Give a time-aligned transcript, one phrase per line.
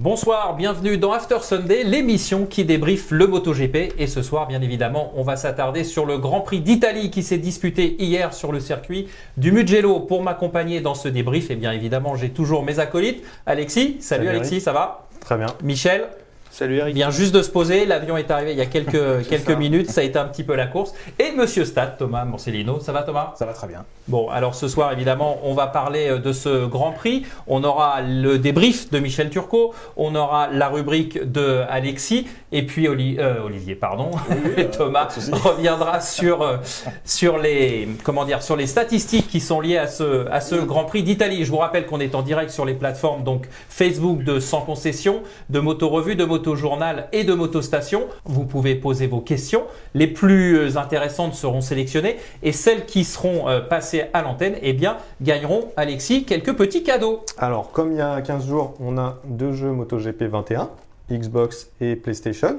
[0.00, 3.92] Bonsoir, bienvenue dans After Sunday, l'émission qui débriefe le MotoGP.
[3.98, 7.36] Et ce soir, bien évidemment, on va s'attarder sur le Grand Prix d'Italie qui s'est
[7.36, 10.00] disputé hier sur le circuit du Mugello.
[10.00, 13.22] Pour m'accompagner dans ce débrief, et bien évidemment, j'ai toujours mes acolytes.
[13.44, 14.64] Alexis, salut, Salut, Alexis, Eric.
[14.64, 15.06] ça va?
[15.20, 15.48] Très bien.
[15.62, 16.08] Michel?
[16.50, 16.94] Salut il Eric.
[16.96, 19.56] vient juste de se poser, l'avion est arrivé il y a quelques, quelques ça.
[19.56, 20.92] minutes, ça a été un petit peu la course.
[21.18, 23.32] Et Monsieur Stade, Thomas Morcellino, ça va Thomas?
[23.36, 23.84] Ça va très bien.
[24.08, 27.24] Bon, alors ce soir, évidemment, on va parler euh, de ce Grand Prix.
[27.46, 32.88] On aura le débrief de Michel Turcot, on aura la rubrique de Alexis, et puis
[32.88, 34.10] Oli- euh, Olivier, pardon,
[34.76, 36.56] Thomas reviendra sur, euh,
[37.04, 40.84] sur, les, comment dire, sur les statistiques qui sont liées à ce, à ce Grand
[40.84, 41.44] Prix d'Italie.
[41.44, 45.22] Je vous rappelle qu'on est en direct sur les plateformes donc Facebook de Sans Concession,
[45.48, 48.04] de Moto Revue, de Moto Journal et de Moto Station.
[48.24, 49.64] Vous pouvez poser vos questions.
[49.94, 54.72] Les plus euh, intéressantes seront sélectionnées et celles qui seront euh, passées à l'antenne, eh
[54.72, 57.24] bien, gagneront, Alexis, quelques petits cadeaux.
[57.38, 60.70] Alors, comme il y a 15 jours, on a deux jeux MotoGP 21,
[61.18, 62.58] Xbox et PlayStation.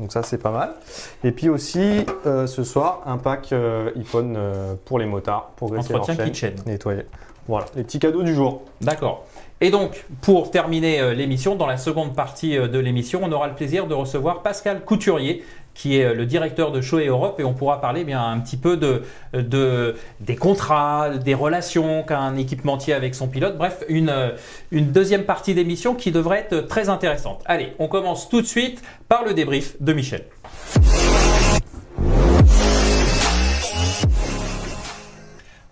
[0.00, 0.74] Donc ça, c'est pas mal.
[1.22, 5.70] Et puis aussi, euh, ce soir, un pack euh, iPhone euh, pour les motards, pour
[5.70, 6.54] graisser leur Entretien chaîne, kitchen.
[6.66, 7.02] nettoyer.
[7.46, 8.62] Voilà, les petits cadeaux du jour.
[8.80, 9.26] D'accord.
[9.60, 13.86] Et donc, pour terminer l'émission, dans la seconde partie de l'émission, on aura le plaisir
[13.86, 17.80] de recevoir Pascal Couturier, qui est euh, le directeur de Shoei Europe, et on pourra
[17.80, 23.14] parler eh bien un petit peu de, de des contrats, des relations qu'un équipementier avec
[23.14, 23.58] son pilote.
[23.58, 24.30] Bref, une, euh,
[24.70, 27.42] une deuxième partie d'émission qui devrait être très intéressante.
[27.46, 30.24] Allez, on commence tout de suite par le débrief de Michel.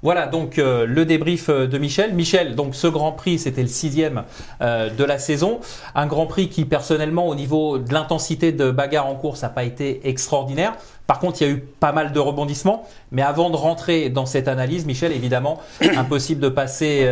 [0.03, 2.13] Voilà donc euh, le débrief euh, de Michel.
[2.13, 4.25] Michel, donc ce Grand Prix, c'était le sixième
[4.61, 5.61] euh, de la saison.
[5.95, 9.63] Un Grand Prix qui personnellement, au niveau de l'intensité de bagarre en course, n'a pas
[9.63, 10.73] été extraordinaire.
[11.07, 12.85] Par contre, il y a eu pas mal de rebondissements.
[13.13, 15.61] Mais avant de rentrer dans cette analyse, Michel, évidemment,
[15.97, 17.09] impossible de passer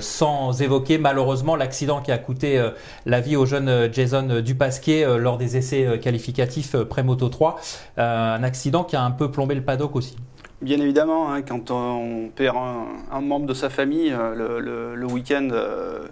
[0.00, 2.64] sans évoquer malheureusement l'accident qui a coûté
[3.04, 7.60] la vie au jeune Jason Dupasquier lors des essais qualificatifs pré-moto 3.
[7.98, 10.16] Euh, un accident qui a un peu plombé le paddock aussi.
[10.62, 14.94] Bien évidemment, hein, quand on perd un, un membre de sa famille, euh, le, le-
[14.94, 16.06] le week-end euh,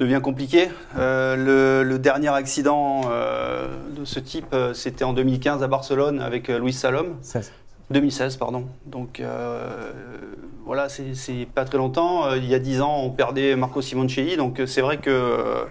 [0.00, 0.68] devient compliqué.
[0.98, 6.48] Euh, le, le dernier accident euh, de ce type, c'était en 2015 à Barcelone avec
[6.48, 7.14] Luis Salom.
[7.90, 8.64] 2016, pardon.
[8.86, 9.22] Donc
[10.64, 12.34] voilà, c'est pas très longtemps.
[12.34, 14.36] Il y a 10 ans, on perdait Marco Simoncelli.
[14.36, 15.64] Donc c'est vrai que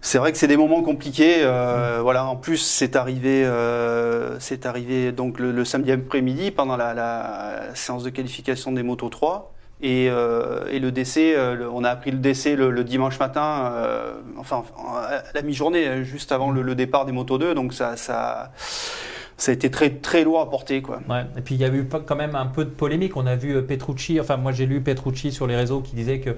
[0.00, 1.38] c'est vrai que c'est des moments compliqués.
[1.42, 2.24] Euh, Voilà.
[2.26, 7.74] En plus, c'est arrivé, euh, c'est arrivé donc le, le samedi après-midi pendant la, la
[7.74, 9.52] séance de qualification des Moto 3.
[9.80, 13.70] Et, euh, et le décès, euh, on a appris le décès le, le dimanche matin,
[13.74, 14.64] euh, enfin
[15.34, 17.54] la mi-journée, juste avant le, départ des Moto 2.
[17.54, 18.50] Donc ça, ça,
[19.38, 20.98] ça a été très très lourd à porter, quoi.
[21.08, 21.22] Ouais.
[21.36, 23.16] Et puis il y a eu quand même un peu de polémique.
[23.16, 26.18] On a vu euh, Petrucci, enfin moi j'ai lu Petrucci sur les réseaux qui disait
[26.18, 26.30] que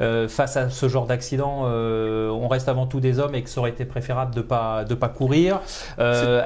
[0.00, 3.48] euh, face à ce genre d'accident, euh, on reste avant tout des hommes et que
[3.48, 5.60] ça aurait été préférable de pas de pas courir.
[6.00, 6.42] Euh,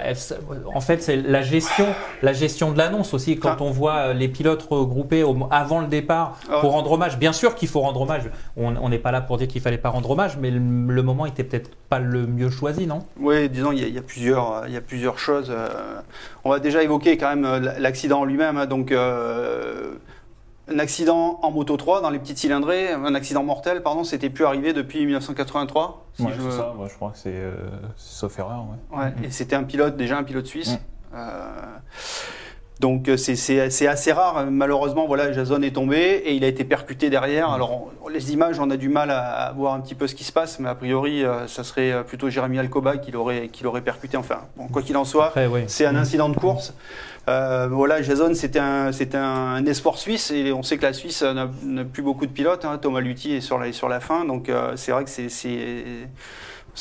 [0.75, 1.87] en fait, c'est la gestion,
[2.23, 3.39] la gestion de l'annonce aussi.
[3.39, 3.63] Quand Ah.
[3.63, 6.59] on voit les pilotes regroupés au- avant le départ Ah.
[6.61, 8.31] pour rendre hommage, bien sûr qu'il faut rendre hommage.
[8.57, 11.25] On n'est pas là pour dire qu'il fallait pas rendre hommage, mais le, le moment
[11.25, 13.01] était peut-être pas le mieux choisi, non?
[13.19, 15.51] Oui, disons, il y, a, il y a plusieurs, il y a plusieurs choses.
[16.45, 18.57] On va déjà évoquer quand même euh, l'accident en lui-même.
[18.57, 19.95] hein, donc, euh,
[20.69, 24.45] un accident en moto 3 dans les petites cylindrées, un accident mortel, pardon, c'était plus
[24.45, 26.07] arrivé depuis 1983.
[26.15, 27.55] si ouais, je c'est ça, moi je crois que c'est euh,
[27.97, 28.67] sauf erreur.
[28.93, 28.99] Ouais.
[28.99, 30.75] Ouais, et c'était un pilote, déjà un pilote suisse.
[30.75, 30.79] Mm.
[31.15, 31.77] Euh,
[32.83, 34.45] donc euh, c'est- assez rare.
[34.51, 37.49] Malheureusement, voilà, Jason est tombé et il a été percuté derrière.
[37.51, 40.15] Alors on- les images, on a du mal à, à voir un petit peu ce
[40.15, 43.49] qui se passe, mais a priori, euh, ça serait euh, plutôt Jérémy Alcoba qui l'aurait
[43.49, 44.17] qui l'aurait percuté.
[44.19, 45.61] Enfin, bon, quoi qu'il en soit, oui.
[45.69, 46.75] c'est un incident de course.
[47.29, 51.23] Euh, voilà, Jason, c'était un, c'était un espoir suisse et on sait que la Suisse
[51.23, 51.47] n'a
[51.85, 52.65] plus beaucoup de pilotes.
[52.65, 52.79] hein.
[52.83, 55.29] Thomas Lutti est sur la, sur la fin, donc euh, c'est vrai que c'est-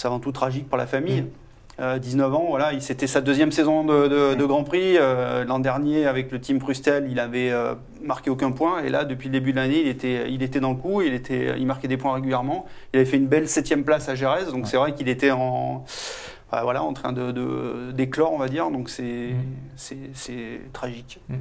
[0.03, 1.25] avant tout tragique pour la famille.
[1.81, 4.97] Euh, 19 ans, voilà, il- c'était sa deuxième saison de, de- de Grand Prix.
[4.97, 7.73] Euh, L'an dernier, avec le team Prustel, il avait euh,
[8.03, 8.83] marqué aucun point.
[8.83, 11.01] Et là, depuis le début de l'année, il était, il était dans le coup.
[11.01, 12.65] Il, était, il marquait des points régulièrement.
[12.93, 14.45] Il avait fait une belle septième place à Jerez.
[14.51, 15.83] Donc c'est vrai qu'il était en,
[16.53, 18.69] euh, voilà, en train de, de- d'éclore, on va dire.
[18.69, 19.31] Donc c'est,
[19.91, 20.71] Mm.
[20.73, 21.19] tragique.
[21.29, 21.35] T'en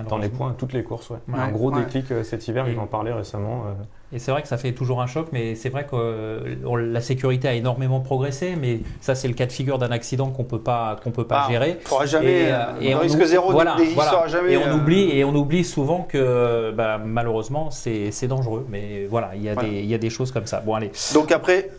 [0.00, 0.36] es malheureusement.
[0.36, 1.18] point à toutes les courses, ouais.
[1.28, 1.38] Ouais.
[1.38, 1.80] Un gros Ouais.
[1.84, 3.64] déclic euh, cet hiver, Et- il en parlait récemment.
[3.66, 3.72] euh,
[4.12, 7.00] Et c'est vrai que ça fait toujours un choc, mais c'est vrai que euh, la
[7.00, 10.60] sécurité a énormément progressé, mais ça c'est le cas de figure d'un accident qu'on peut
[10.60, 11.78] pas qu'on peut pas Ah, gérer.
[11.90, 12.48] On jamais.
[12.80, 14.26] Et, et on risque zéro voilà, n'existera voilà.
[14.28, 14.52] jamais.
[14.52, 18.64] Et on euh, oublie et on oublie souvent que bah, malheureusement c'est c'est dangereux.
[18.68, 19.68] Mais voilà, il y a Voilà.
[19.68, 20.60] des il y a des choses comme ça.
[20.60, 21.70] Bon allez, Donc après,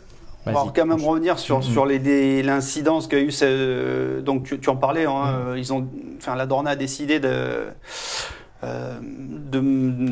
[0.47, 1.63] on va quand même revenir sur, Mhm.
[1.63, 3.31] sur l'incidence qu'a eu.
[3.31, 5.47] ce- donc tu, tu en parlais, hein, Mhm.
[5.49, 5.87] euh, ils ont,
[6.17, 7.29] enfin la Dorna a décidé de
[8.63, 9.59] euh, de-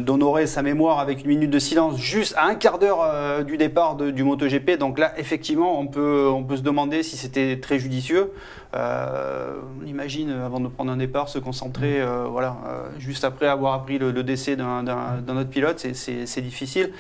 [0.04, 3.58] d'honorer sa mémoire avec une minute de silence juste à un quart d'heure euh, du
[3.58, 4.78] départ de- du MotoGP.
[4.78, 8.32] Donc là, effectivement, on peut, on peut se demander si c'était très judicieux.
[8.76, 13.48] Euh, on imagine, avant de prendre un départ, se concentrer, euh, voilà, euh, juste après
[13.48, 14.84] avoir appris le, le décès d'un
[15.28, 16.92] autre pilote, c'est- difficile.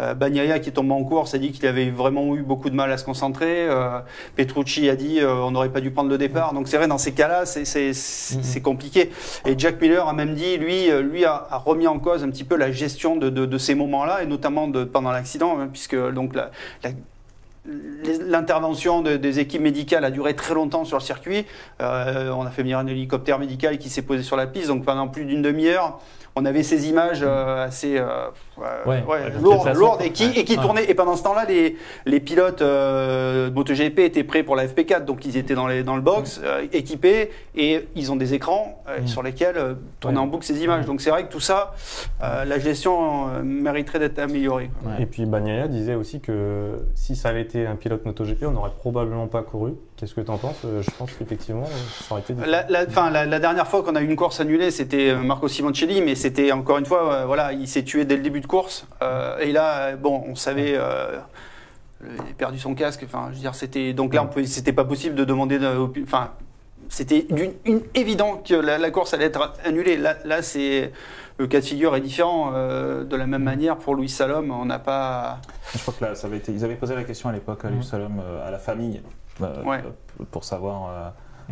[0.00, 2.74] Euh, Bagnaia, qui est tombé en course, a dit qu'il avait vraiment eu beaucoup de
[2.74, 3.68] mal à se concentrer.
[3.68, 4.00] Euh,
[4.36, 6.52] Petrucci a dit euh, on n'aurait pas dû prendre le départ.
[6.52, 9.10] Donc c'est vrai, dans ces cas-là, c'est- compliqué.
[9.46, 12.44] Et Jack Miller a même dit, lui, lui a, a remis en cause un petit
[12.44, 15.96] peu la gestion de, de- de ces moments-là, et notamment de, pendant l'accident, hein, puisque
[16.12, 16.50] donc la-
[16.82, 16.90] la-
[18.26, 21.46] L'intervention de- des équipes médicales a duré très longtemps sur le circuit.
[21.80, 24.68] Euh, on a fait venir un hélicoptère médical qui s'est posé sur la piste.
[24.68, 26.00] Donc pendant plus d'une demi-heure,
[26.36, 28.28] on avait ces images euh, assez euh,
[28.86, 30.32] Ouais, ouais, de toute lourdes, façon, lourdes et qui, ouais.
[30.38, 30.62] et qui Ouais.
[30.62, 30.90] tournaient.
[30.90, 31.76] Et pendant ce temps-là, les,
[32.06, 35.04] les pilotes euh, de MotoGP étaient prêts pour la FP4.
[35.04, 38.82] Donc ils étaient dans, les, dans le box, euh, équipés, et ils ont des écrans
[38.88, 39.06] euh, Mm.
[39.06, 40.24] sur lesquels euh, tournaient Ouais.
[40.24, 40.84] en boucle ces images.
[40.86, 41.74] Donc c'est vrai que tout ça,
[42.22, 44.70] euh, la gestion euh, mériterait d'être améliorée.
[44.82, 44.92] quoi.
[44.92, 45.02] Ouais.
[45.02, 48.72] Et puis Bagnaia disait aussi que si ça avait été un pilote MotoGP, on n'aurait
[48.78, 49.72] probablement pas couru.
[50.00, 50.56] Qu'est-ce que tu en penses?
[50.64, 52.34] Euh, Je pense qu'effectivement, ça aurait été.
[52.46, 55.18] La, la- enfin, la, la dernière fois qu'on a eu une course annulée, c'était euh,
[55.18, 58.40] Marco Simoncelli, mais c'était encore une fois, euh, voilà, il s'est tué dès le début
[58.40, 58.86] de course.
[59.02, 61.18] Euh, et là, bon, on savait, euh,
[62.02, 63.02] il a perdu son casque.
[63.04, 65.58] Enfin, je veux dire, c'était donc là, c'était pas possible de demander,
[66.02, 66.30] enfin,
[66.88, 69.98] c'était d'une- une- évident que la, la course allait être annulée.
[69.98, 70.92] Là, là, c'est
[71.38, 72.52] le cas de figure est différent.
[72.54, 75.40] euh, de la même manière, pour Louis Salom, on n'a pas.
[75.74, 77.68] Je crois que là, ça avait été, ils avaient posé la question à l'époque à.
[77.70, 79.00] Louis Salom, euh, à la famille,
[79.64, 79.78] Ouais.
[79.84, 81.08] euh, pour savoir, euh,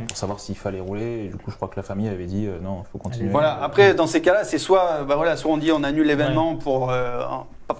[0.06, 1.24] pour savoir s'il fallait rouler.
[1.24, 3.30] Et du coup, je crois que la famille avait dit euh, non, il faut continuer.
[3.30, 3.58] Voilà.
[3.62, 6.90] Après, dans ces cas-là, c'est soit, bah voilà, soit on dit on annule l'événement pour
[6.90, 7.22] euh,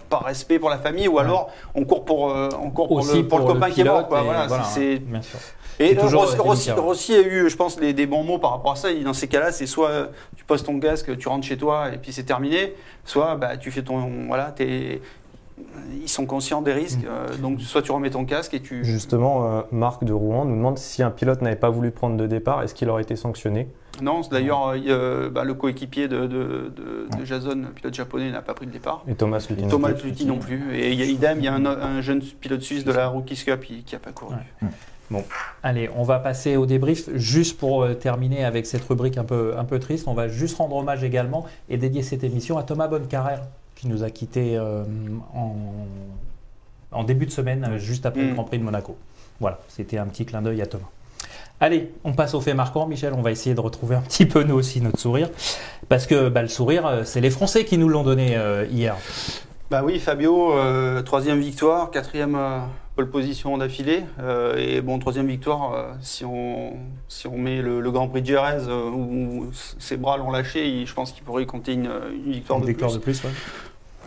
[0.08, 3.22] par- respect pour la famille, ou alors on court pour, euh, on court pour, Aussi
[3.22, 4.08] le, pour le copain qui est mort.
[4.08, 4.20] Quoi.
[4.20, 5.02] et Voilà, voilà, c'est-.
[5.80, 8.76] Et euh, Rossi, Rossi- a eu, je pense, les- des bons mots par rapport à
[8.76, 8.90] ça.
[8.90, 11.98] Il- Dans ces cas-là, c'est soit tu poses ton casque, tu rentres chez toi et
[11.98, 12.74] puis c'est terminé,
[13.04, 14.26] soit bah, tu fais ton.
[14.26, 15.00] Voilà, t'es-
[16.02, 17.08] ils sont conscients des risques, Mm.
[17.08, 18.84] euh, donc soit tu remets ton casque et tu.
[18.84, 22.26] Justement, euh, Marc de Rouen nous demande si un pilote n'avait pas voulu prendre de
[22.26, 23.68] départ, est-ce qu'il aurait été sanctionné?
[24.02, 28.42] Non, d'ailleurs, euh, bah, le coéquipier de, de, de- de Jason, le pilote japonais, n'a
[28.42, 29.02] pas pris le départ.
[29.08, 29.88] Et Thomas non Thomas.
[30.04, 30.62] Lutti non plus.
[30.76, 33.08] Et il y a idem, il y a un, un jeune pilote suisse de la
[33.08, 34.34] Rookies Cup qui n'a pas couru.
[35.10, 35.24] Ouais.
[35.62, 37.08] Allez, on va passer au débrief.
[37.14, 40.58] Juste pour euh, terminer avec cette rubrique un peu, un peu triste, on va juste
[40.58, 43.42] rendre hommage également et dédier cette émission à Thomas Bonnecarrère,
[43.78, 44.82] qui nous a quittés euh,
[45.34, 45.54] en,
[46.92, 48.34] en début de semaine, euh, juste après le Mm.
[48.34, 48.96] Grand Prix de Monaco.
[49.40, 50.88] Voilà, c'était un petit clin d'œil à Thomas.
[51.60, 53.12] Allez, on passe au fait marquant, Michel.
[53.14, 55.28] On va essayer de retrouver un petit peu nous aussi notre sourire.
[55.88, 58.96] Parce que bah, le sourire, euh, c'est les Français qui nous l'ont donné euh, hier.
[59.70, 62.58] Bah oui, Fabio, euh, troisième victoire, quatrième euh,
[62.96, 64.02] pole position d'affilée.
[64.56, 66.72] Et bon, troisième victoire, si, on,
[67.08, 68.58] si on met le, le Grand Prix de Jerez
[68.92, 71.90] où ses bras l'ont lâché, il- je pense qu'il pourrait compter une,
[72.24, 72.98] une victoire Une de victoire plus.
[72.98, 73.30] de plus, ouais.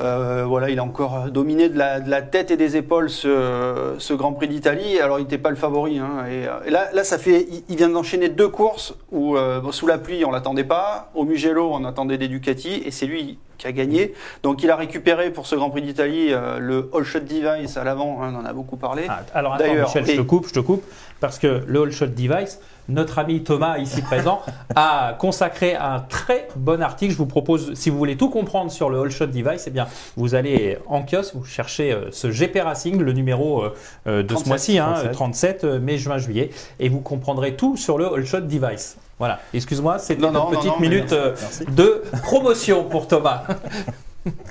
[0.01, 3.95] Euh, voilà, il a encore dominé de la, de la tête et des épaules ce,
[4.00, 5.00] ce Grand Prix d'Italie.
[5.00, 6.00] Alors, il n'était pas le favori.
[6.00, 6.25] hein.
[6.29, 9.62] et, euh, et là, là, ça fait, il, il vient d'enchaîner deux courses où, euh,
[9.72, 11.12] sous la pluie, on l'attendait pas.
[11.13, 14.13] Au Mugello, on attendait des Ducati, et c'est lui qui a gagné.
[14.41, 17.84] Donc, il a récupéré pour ce Grand Prix d'Italie euh, le All Shot Device à
[17.84, 18.24] l'avant.
[18.24, 19.03] hein, on en a beaucoup parlé.
[19.08, 20.84] Ah, alors attends, D'ailleurs, Michel, je te coupe, je te coupe,
[21.20, 24.41] parce que le All Shot Device, notre ami Thomas, ici présent,
[24.75, 27.13] a consacré un très bon article.
[27.13, 29.88] Je vous propose, si vous voulez tout comprendre sur le All Shot Device, eh bien,
[30.17, 33.73] vous allez en kiosque, vous cherchez euh, ce GP Racing, le numéro euh,
[34.07, 35.11] euh, de ce 37, mois-ci, hein, 37.
[35.13, 38.97] 37 euh, mai, juin, juillet, et vous comprendrez tout sur le All Shot Device.
[39.19, 41.65] Voilà, excuse-moi, c'était une non, petite non, minute Merci.
[41.65, 43.43] de promotion pour Thomas.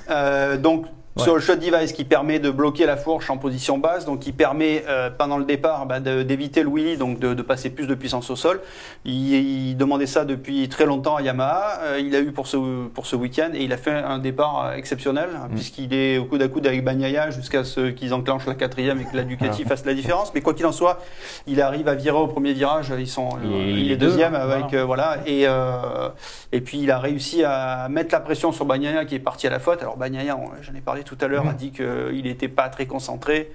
[0.09, 0.85] Euh, donc,
[1.17, 1.23] Ouais.
[1.23, 4.31] sur le shot device qui permet de bloquer la fourche en position basse, donc qui
[4.31, 7.95] permet euh, pendant le départ bah, d'éviter le wheelie, donc de, de passer plus de
[7.95, 8.61] puissance au sol.
[9.03, 11.79] Il, il demandait ça depuis très longtemps à Yamaha.
[11.83, 14.67] Euh, il a eu pour ce, pour ce week-end et il a fait un départ
[14.67, 18.47] euh, exceptionnel hein, puisqu'il est au coude à coude avec Bagnaia jusqu'à ce qu'ils enclenchent
[18.47, 20.33] la quatrième et que la Ducati fasse la différence.
[20.33, 20.99] Mais quoi qu'il en soit,
[21.45, 22.93] il arrive à virer au premier virage.
[22.97, 25.13] Ils sont, Il euh, est- il, il est est deux, deuxième hein, avec voilà.
[25.13, 26.07] euh, et euh,
[26.53, 29.49] et puis il a réussi à mettre la pression sur Bagnaia qui est parti à
[29.49, 29.81] la faute.
[29.81, 33.51] Alors Bagnaia, j'en ai parlé tout à l'heure, a dit qu'il n'était pas très concentré.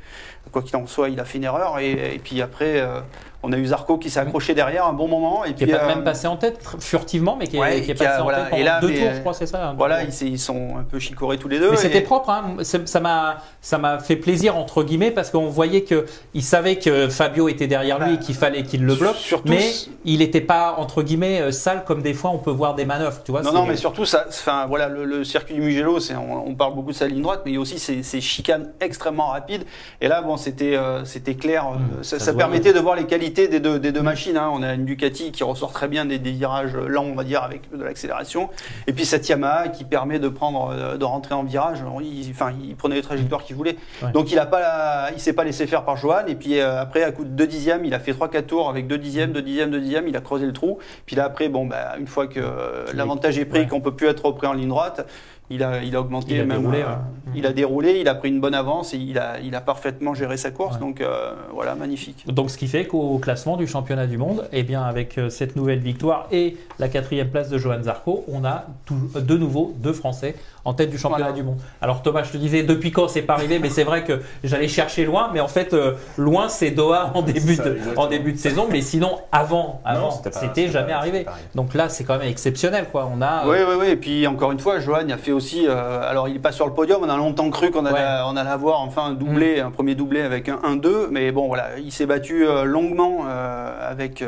[0.53, 1.79] Quoi qu'il en soit, il a fait une erreur.
[1.79, 3.01] Et, et puis après, euh,
[3.43, 5.45] On a eu Zarco qui s'est accroché derrière un bon moment.
[5.45, 7.91] Et Qui est puis, pas- euh, même passé en tête furtivement, mais qui est, qui
[7.93, 8.39] est a- passé en voilà.
[8.39, 9.69] tête pendant Et là, deux mais, tours, euh, je crois, c'est ça.
[9.69, 11.69] hein, Voilà, ils, sont un peu chicorés tous les deux.
[11.71, 12.57] Mais et- c'était propre, hein.
[12.63, 17.09] Ça m'a ça m'a fait plaisir entre guillemets parce qu'on voyait que il savait que
[17.09, 19.71] Fabio était derrière lui et qu'il fallait qu'il le bloque, Surtout- mais
[20.05, 23.23] il n'était pas entre guillemets euh, sale comme des fois on peut voir des manœuvres,
[23.25, 23.43] tu vois.
[23.43, 25.99] Non, non, mais surtout, ça, enfin, voilà, le, le circuit du Mugello,
[26.47, 28.73] on parle beaucoup de sa ligne droite, mais il y a aussi ces, ces chicanes
[28.81, 29.65] extrêmement rapides.
[30.01, 31.67] Et là, bon, c'était, euh, c'était clair.
[31.67, 34.37] euh, Mmh, ça, ça permettait de voir les qualités des deux, des deux machines.
[34.37, 34.51] hein.
[34.53, 37.43] On a une Ducati qui ressort très bien des, des virages lents, on va dire,
[37.43, 38.49] avec de l'accélération.
[38.87, 41.79] Et puis cette Yamaha qui permet de prendre, euh, de rentrer en virage.
[42.03, 43.77] Il, enfin, il prenait les trajectoires qu'il voulait.
[44.03, 44.13] Ouais.
[44.13, 46.27] Donc il a pas, la- il s'est pas laissé faire par Johan.
[46.27, 48.87] Et puis euh, après, à coup de 2 dixièmes, il a fait 3-4 tours avec
[48.87, 50.09] 2 dixièmes, 2 dixièmes, 2 dixièmes.
[50.09, 50.79] Il a creusé le trou.
[51.07, 53.67] Puis là, après, bon, bah, une fois que euh, l'avantage est pris, Ouais.
[53.67, 55.07] qu'on peut plus être repris en ligne droite,
[55.51, 56.59] il a, il a augmenté Il a même.
[56.61, 56.95] déroulé, euh, ouais.
[57.35, 60.15] Il a déroulé, il a pris une bonne avance et il a, il a parfaitement
[60.15, 60.75] géré sa course.
[60.75, 60.81] Ouais.
[60.81, 62.25] Donc euh, voilà, magnifique.
[62.27, 65.57] Donc ce qui fait qu'au classement du championnat du monde, eh bien avec euh, cette
[65.57, 69.93] nouvelle victoire et la quatrième place de Johan Zarco, on a tout- de nouveau deux
[69.93, 71.37] Français en tête du championnat Voilà.
[71.37, 71.59] du monde.
[71.81, 74.69] Alors Thomas, je te disais depuis quand c'est pas arrivé, mais c'est vrai que j'allais
[74.69, 78.33] chercher loin, mais en fait euh, loin c'est Doha en début ça, de en début
[78.33, 81.19] de saison, mais sinon avant avant c'était jamais pas- arrivé.
[81.19, 81.49] c'était pas arrivé.
[81.55, 83.09] Donc là c'est quand même exceptionnel quoi.
[83.13, 83.87] On a euh, Oui, oui, oui.
[83.93, 85.67] Et puis encore une fois, Johan a fait aussi.
[85.69, 87.01] euh, alors il est pas sur le podium.
[87.05, 88.03] On a longtemps cru qu'on allait, Ouais.
[88.03, 88.25] Mm.
[88.29, 91.07] on allait avoir enfin un doublé, un premier doublé avec un 1-2.
[91.11, 94.25] Mais bon, voilà, il s'est battu euh, longuement euh, avec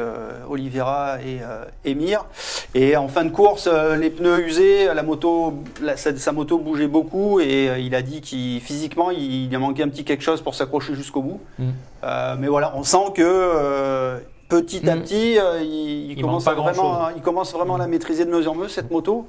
[0.49, 1.39] Oliveira et
[1.89, 2.25] Emir.
[2.75, 6.87] Et en fin de course, les pneus usés, la moto, la- sa, sa moto bougeait
[6.89, 10.41] beaucoup et il a dit qu'il physiquement, il, il a manqué un petit quelque chose
[10.43, 11.41] pour s'accrocher jusqu'au bout.
[11.59, 11.71] Mm.
[12.39, 15.03] Mais voilà, on sent que petit à Mm.
[15.03, 17.13] petit, euh, il, il Il commence à vraiment, grand-chose.
[17.17, 19.27] il commence vraiment à la maîtriser de mesure en mesure cette moto.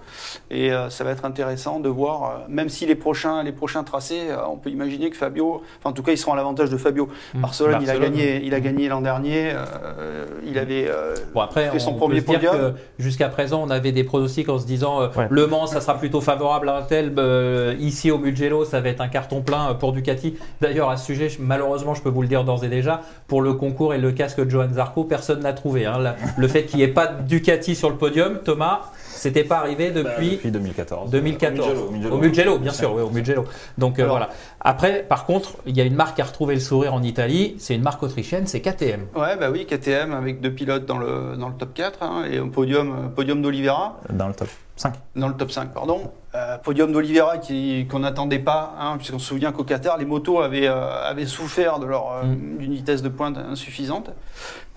[0.50, 3.84] Et euh, ça va être intéressant de voir, euh, même si les prochains, les prochains
[3.84, 6.70] tracés, euh, on peut imaginer que Fabio, enfin en tout cas, ils seront à l'avantage
[6.70, 7.10] de Fabio.
[7.34, 7.42] Mm.
[7.42, 9.52] Barcelone, il a gagné, il a gagné l'an dernier.
[9.54, 12.74] euh, il avait euh, Bon après, fait son on premier peut se dire podium.
[12.74, 15.28] que jusqu'à présent, on avait des pronostics en se disant euh, Ouais.
[15.30, 17.14] Le Mans, ça sera plutôt favorable à un tel.
[17.18, 20.36] euh, ici au Mugello, ça va être un carton plein pour Ducati.
[20.62, 23.42] D'ailleurs, à ce sujet, je- malheureusement, je peux vous le dire d'ores et déjà, pour
[23.42, 25.86] le concours et le casque de Johan Zarco, personne n'a trouvé.
[25.86, 25.98] hein.
[26.00, 29.58] La- le fait qu'il n'y ait pas de Ducati sur le podium, Thomas, c'était pas
[29.58, 30.32] arrivé Bah, depuis.
[30.32, 31.10] depuis 2014.
[31.12, 31.68] 2014.
[31.68, 32.16] Au Mugello, au Mugello.
[32.16, 33.46] Au Mugello, bien sûr, oui, au Mugello.
[33.78, 34.30] Donc euh, voilà.
[34.62, 37.56] Après, par contre, il y a une marque qui a retrouvé le sourire en Italie.
[37.60, 39.08] C'est une marque autrichienne, c'est KTM.
[39.16, 42.38] Ouais, bah oui, KTM avec deux pilotes dans le, dans le top 4 hein, et
[42.38, 44.00] un podium, euh, podium d'Oliveira.
[44.10, 44.48] Dans le top
[44.80, 44.94] 5.
[45.18, 46.12] dans le top 5, pardon.
[46.36, 50.40] Euh, podium d'Oliveira qui, qu'on n'attendait pas, hein, puisqu'on se souvient qu'au Qatar, les motos
[50.40, 52.58] avaient, euh, avaient souffert de leur, euh, Mm.
[52.60, 54.12] d'une vitesse de pointe insuffisante.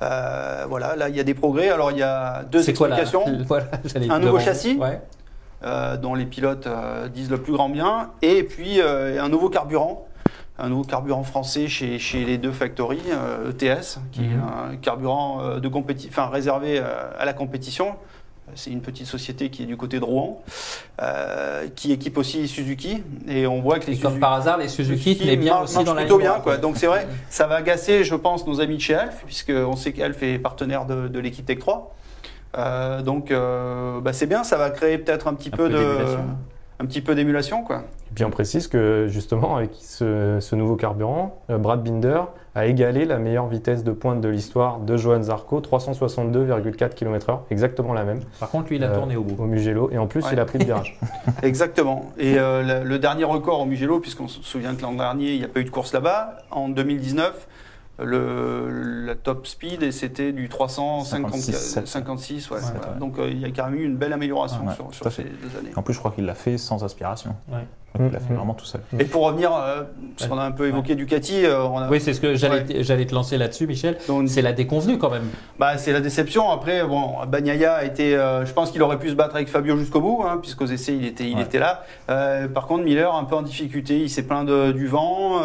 [0.02, 1.68] Euh, voilà, là, il y a des progrès.
[1.70, 3.66] Alors, il y a deux C'est quoi explications, voilà,
[4.10, 4.44] Un nouveau demander.
[4.44, 5.00] châssis Ouais.
[5.98, 6.66] dont les pilotes
[7.14, 10.08] disent le plus grand bien, et puis un nouveau carburant.
[10.58, 14.30] Un nouveau carburant français chez, chez les deux factories, euh, ETS, qui Mhm.
[14.32, 17.94] est un carburant euh, de compéti- réservé euh, à la compétition.
[18.54, 20.42] C'est une petite société qui est du côté de Rouen,
[21.00, 23.02] euh, qui équipe aussi Suzuki.
[23.28, 25.64] Et on voit que les Et comme Suzuki- par hasard, les Suzuki tenaient bien marchent-
[25.76, 26.56] aussi dans plutôt bien, quoi.
[26.58, 29.92] Donc c'est vrai, ça va agacer, je pense, nos amis de chez Alf, puisqu'on sait
[29.92, 31.94] qu'Alf est partenaire de, de l'équipe Tech 3.
[32.58, 35.74] Euh, donc euh, bah, c'est bien, ça va créer peut-être un petit Un peu, peu
[35.74, 35.98] de.
[36.82, 37.84] Un petit peu d'émulation, quoi.
[38.10, 42.22] Et puis on précise que justement avec ce, ce nouveau carburant, euh, Brad Binder
[42.54, 47.94] a égalé la meilleure vitesse de pointe de l'histoire de Johan Zarco, 362,4 km/h, exactement
[47.94, 49.42] la même Par contre, lui, il a Euh, tourné au bout.
[49.42, 49.88] au Mugello.
[49.92, 50.30] Et en plus, Ouais.
[50.34, 50.98] il a pris le virage.
[51.42, 52.12] Exactement.
[52.18, 55.38] Et euh, le, le dernier record au Mugello, puisqu'on se souvient que l'an dernier, il
[55.38, 57.48] n'y a pas eu de course là-bas, en 2019,
[57.98, 61.52] le, la top speed, et c'était du 356.
[61.52, 62.92] 56, 56, ouais, Ouais, voilà.
[62.94, 62.98] ouais.
[62.98, 65.58] Donc euh, il y a quand même eu une belle amélioration Ouais, sur, ces deux
[65.58, 65.70] années.
[65.76, 67.34] En plus, je crois qu'il l'a fait sans aspiration.
[67.94, 68.36] Qu'il l'a fait Mhm.
[68.36, 68.80] vraiment tout seul.
[68.98, 69.82] Et pour revenir, euh,
[70.16, 72.82] parce qu'on a un peu évoqué Ducati, euh, on a, Oui, c'est ce que j'allais
[72.82, 73.98] j'allais te lancer là-dessus, Michel.
[74.26, 75.28] C'est la déconvenue quand même.
[75.58, 76.50] Bah, c'est la déception.
[76.50, 78.16] Après, bon, Bagnaia a été.
[78.16, 80.96] euh, je pense qu'il aurait pu se battre avec Fabio jusqu'au bout, hein, puisqu'aux essais,
[80.96, 81.42] il était, il Ouais.
[81.42, 81.84] était là.
[82.08, 84.00] Euh, par contre, Miller, un peu en difficulté.
[84.00, 85.38] Il s'est plaint de- du vent.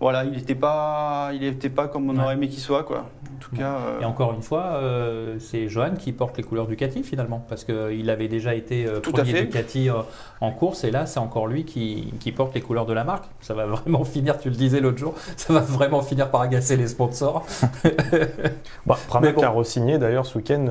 [0.00, 2.22] Euh, voilà, il n'était pas, il était pas comme on Ouais.
[2.24, 3.06] aurait aimé qu'il soit, quoi.
[3.36, 3.74] En tout cas.
[3.76, 7.64] euh, Et encore une fois, euh, c'est Johan qui porte les couleurs Ducati finalement, parce
[7.64, 9.32] qu'il avait déjà été euh, Tout premier.
[9.42, 9.94] Ducati euh,
[10.42, 13.24] en course, et là c'est encore lui qui, qui porte les couleurs de la marque.
[13.40, 16.76] Ça va vraiment finir, tu le disais l'autre jour, ça va vraiment finir par agacer
[16.76, 17.44] les sponsors.
[18.86, 19.42] Bah, Pramac bon.
[19.42, 20.66] a re-signé d'ailleurs ce week-end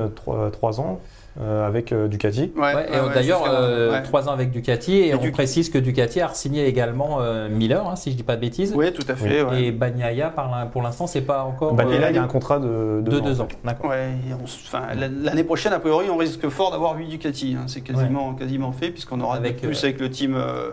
[0.52, 1.00] 3 ans
[1.40, 2.52] euh, avec euh, Ducati.
[2.56, 4.02] ouais, Ouais, et ouais, D'ailleurs, euh, ouais.
[4.02, 7.48] trois ans avec Ducati, et, Et on Duc- précise que Ducati a signé également euh,
[7.48, 8.72] Miller, hein, si je dis pas de bêtises.
[8.76, 9.42] Oui, tout à fait.
[9.42, 9.62] ouais.
[9.64, 10.32] Et Bagnaia,
[10.72, 13.40] pour l'instant, c'est pas encore et là, il y a un contrat de de deux
[13.40, 13.48] ans.
[13.64, 13.92] D'accord.
[15.22, 17.56] L'année prochaine, a priori, on risque fort d'avoir 8 Ducati.
[17.58, 17.64] hein.
[17.66, 20.70] C'est quasiment, quasiment fait, puisqu'on aura Avec, avec, plus euh, avec le team, euh,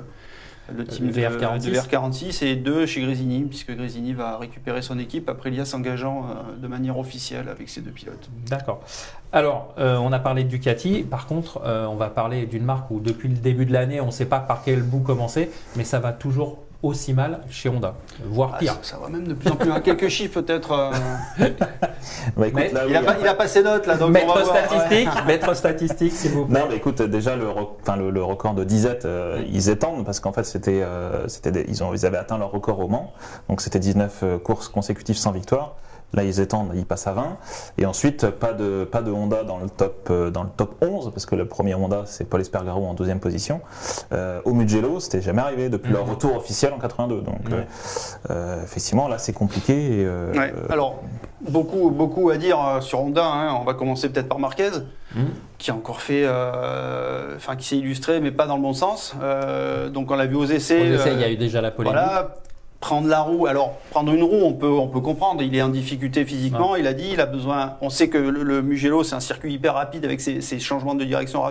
[0.76, 1.66] le team de- VR46.
[1.66, 6.26] de VR46 et deux chez Grésini, puisque Grésini va récupérer son équipe après Aprilia s'engageant
[6.26, 8.30] euh, de manière officielle avec ses deux pilotes.
[8.50, 8.82] D'accord.
[9.32, 11.04] Alors, euh, on a parlé de Ducati.
[11.04, 14.08] Par contre, euh, on va parler d'une marque où depuis le début de l'année, on
[14.08, 17.96] ne sait pas par quel bout commencer, mais ça va toujours aussi mal chez Honda,
[18.26, 18.74] voire Ah, pire.
[18.84, 19.72] ça, ça va même de plus en plus.
[19.72, 19.82] hein.
[19.82, 20.72] Quelques chiffres peut-être.
[20.72, 20.92] euh,
[22.38, 24.10] Bah, écoute, Mais là, il, oui, a pas, il a pas ses notes là, donc
[24.10, 24.56] on va Maître voir.
[24.56, 24.62] Ouais.
[24.68, 26.60] statistique, maître statistique, s'il vous plaît.
[26.60, 27.46] Non, mais écoute, déjà le,
[27.98, 31.66] le, le record de disette, euh, ils étendent parce qu'en fait c'était, euh, c'était, des-
[31.68, 33.14] ils ont, ils avaient atteint leur record au Mans,
[33.50, 35.76] donc c'était 19 euh, courses consécutives sans victoire.
[36.14, 37.38] Là, ils étendent, ils passent à 20.
[37.78, 41.12] Et ensuite, pas de, pas de Honda dans le top, euh, dans le top 11,
[41.12, 43.60] parce que le premier Honda, c'est Paul Espargaro en deuxième position.
[44.14, 47.22] Euh, au Mugello, c'était jamais arrivé depuis leur retour officiel en 82.
[47.22, 47.62] Donc, euh,
[48.30, 49.74] euh, effectivement, là, c'est compliqué.
[50.02, 50.54] Et, euh, Ouais.
[50.70, 51.02] Alors,
[51.42, 53.26] beaucoup, beaucoup à dire sur Honda.
[53.26, 53.58] hein.
[53.60, 54.70] On va commencer peut-être par Marquez,
[55.16, 55.28] Mhm.
[55.58, 59.14] qui a encore fait, euh, enfin, qui s'est illustré, mais pas dans le bon sens.
[59.22, 60.80] Euh, donc, on l'a vu aux essais.
[60.88, 61.98] Essaie, euh, il y a eu déjà la polémique.
[62.00, 62.36] Voilà,
[62.80, 63.48] prendre la roue.
[63.48, 65.42] Alors, prendre une roue, on peut, on peut comprendre.
[65.42, 66.76] Il est en difficulté physiquement.
[66.76, 67.76] Il a dit, il a besoin.
[67.82, 70.96] On sait que le, le Mugello, c'est un circuit hyper rapide avec ses, ses changements
[70.96, 71.44] de direction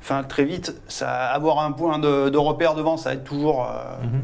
[0.00, 0.74] enfin, très vite.
[0.88, 3.64] Ça, avoir un point de, de repère devant, ça va être toujours.
[3.64, 4.22] euh, Mhm.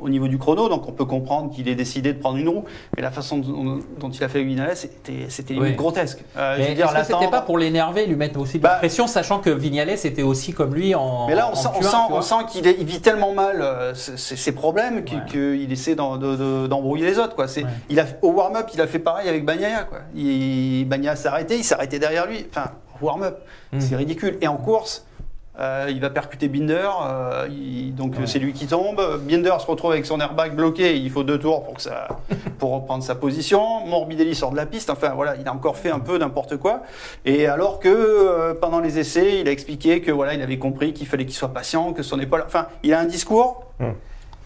[0.00, 2.64] Au niveau du chrono, donc on peut comprendre qu'il ait décidé de prendre une roue,
[2.96, 5.74] mais la façon dont, dont il a fait Vinales, c'était c'était Oui.
[5.74, 6.24] grotesque.
[6.36, 8.62] Euh, je Mais veux dire, est-ce que c'était pas pour l'énerver, lui mettre aussi de
[8.62, 11.26] Bah- la pression, sachant que Vignales était aussi comme lui en.
[11.28, 14.16] Mais là, on en sent, on Q1, sent, qu'il il vit tellement mal euh, ses,
[14.16, 15.66] ses- ses problèmes qu'il Ouais.
[15.70, 17.34] essaie de- d'embrouiller les autres.
[17.34, 17.46] Quoi.
[17.48, 17.70] C'est- Ouais.
[17.90, 19.84] il a, au warm-up, il a fait pareil avec Bagnaia.
[19.84, 19.98] Quoi.
[20.14, 22.46] Il, Bagnaia s'est arrêté, il s'est arrêté derrière lui.
[22.48, 22.70] Enfin,
[23.02, 23.38] warm-up,
[23.72, 23.80] Mm.
[23.80, 24.38] c'est ridicule.
[24.40, 25.04] Et en course,
[25.60, 28.26] euh, il va percuter Binder, euh, il- donc Ouais.
[28.26, 29.00] c'est lui qui tombe.
[29.28, 32.08] Binder se retrouve avec son airbag bloqué, il faut deux tours pour, que ça,
[32.58, 33.86] pour reprendre sa position.
[33.86, 36.82] Morbidelli sort de la piste, enfin voilà, il a encore fait un peu n'importe quoi.
[37.24, 40.92] Et alors que euh, pendant les essais, il a expliqué que voilà, il avait compris
[40.92, 42.42] qu'il fallait qu'il soit patient, que son épaule.
[42.46, 43.64] Enfin, il a un discours.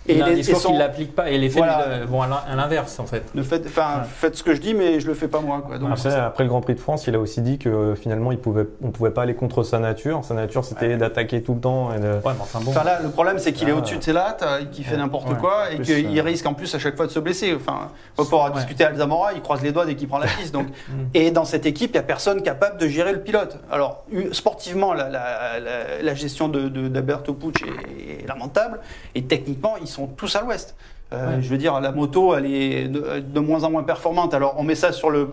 [0.06, 1.78] Il a un les- discours son- qu'il n'applique pas et les faits Voilà.
[1.78, 1.88] à
[2.28, 3.24] l'in- à l'inverse en fait.
[3.34, 4.04] ne faites, enfin, Ouais.
[4.08, 5.62] faites ce que je dis, mais je le fais pas moi.
[5.66, 5.78] Quoi.
[5.78, 8.38] Donc, Après, le Grand Prix de France, il a aussi dit que euh, finalement, il
[8.38, 10.22] pouvait, on pouvait pas aller contre sa nature.
[10.24, 11.92] Sa nature, c'était d'attaquer tout le temps.
[11.94, 12.06] Et de...
[12.06, 12.70] Ouais, mais enfin bon.
[12.70, 14.96] Enfin, là, le problème, c'est qu'il est Ah, au-dessus de ses lattes, euh, qu'il fait
[14.96, 15.36] n'importe Ouais.
[15.40, 17.54] quoi, et qu'il euh, risque en plus à chaque fois de se blesser.
[17.54, 18.56] Enfin, on va pouvoir Ouais.
[18.56, 20.52] discuter à Alzamora, il croise les doigts dès qu'il prend la piste.
[20.52, 20.92] Donc, Mm.
[21.14, 23.58] et dans cette équipe, il n'y a personne capable de gérer le pilote.
[23.70, 28.80] Alors, sportivement, la, la- la- la gestion de, de- d'Alberto Pucci est, est lamentable,
[29.14, 30.76] et techniquement, ils sont tous à l'ouest.
[31.12, 31.42] Euh, Ouais.
[31.42, 34.34] Je veux dire, la moto, elle est de, de moins en moins performante.
[34.34, 35.28] Alors, on met ça sur le,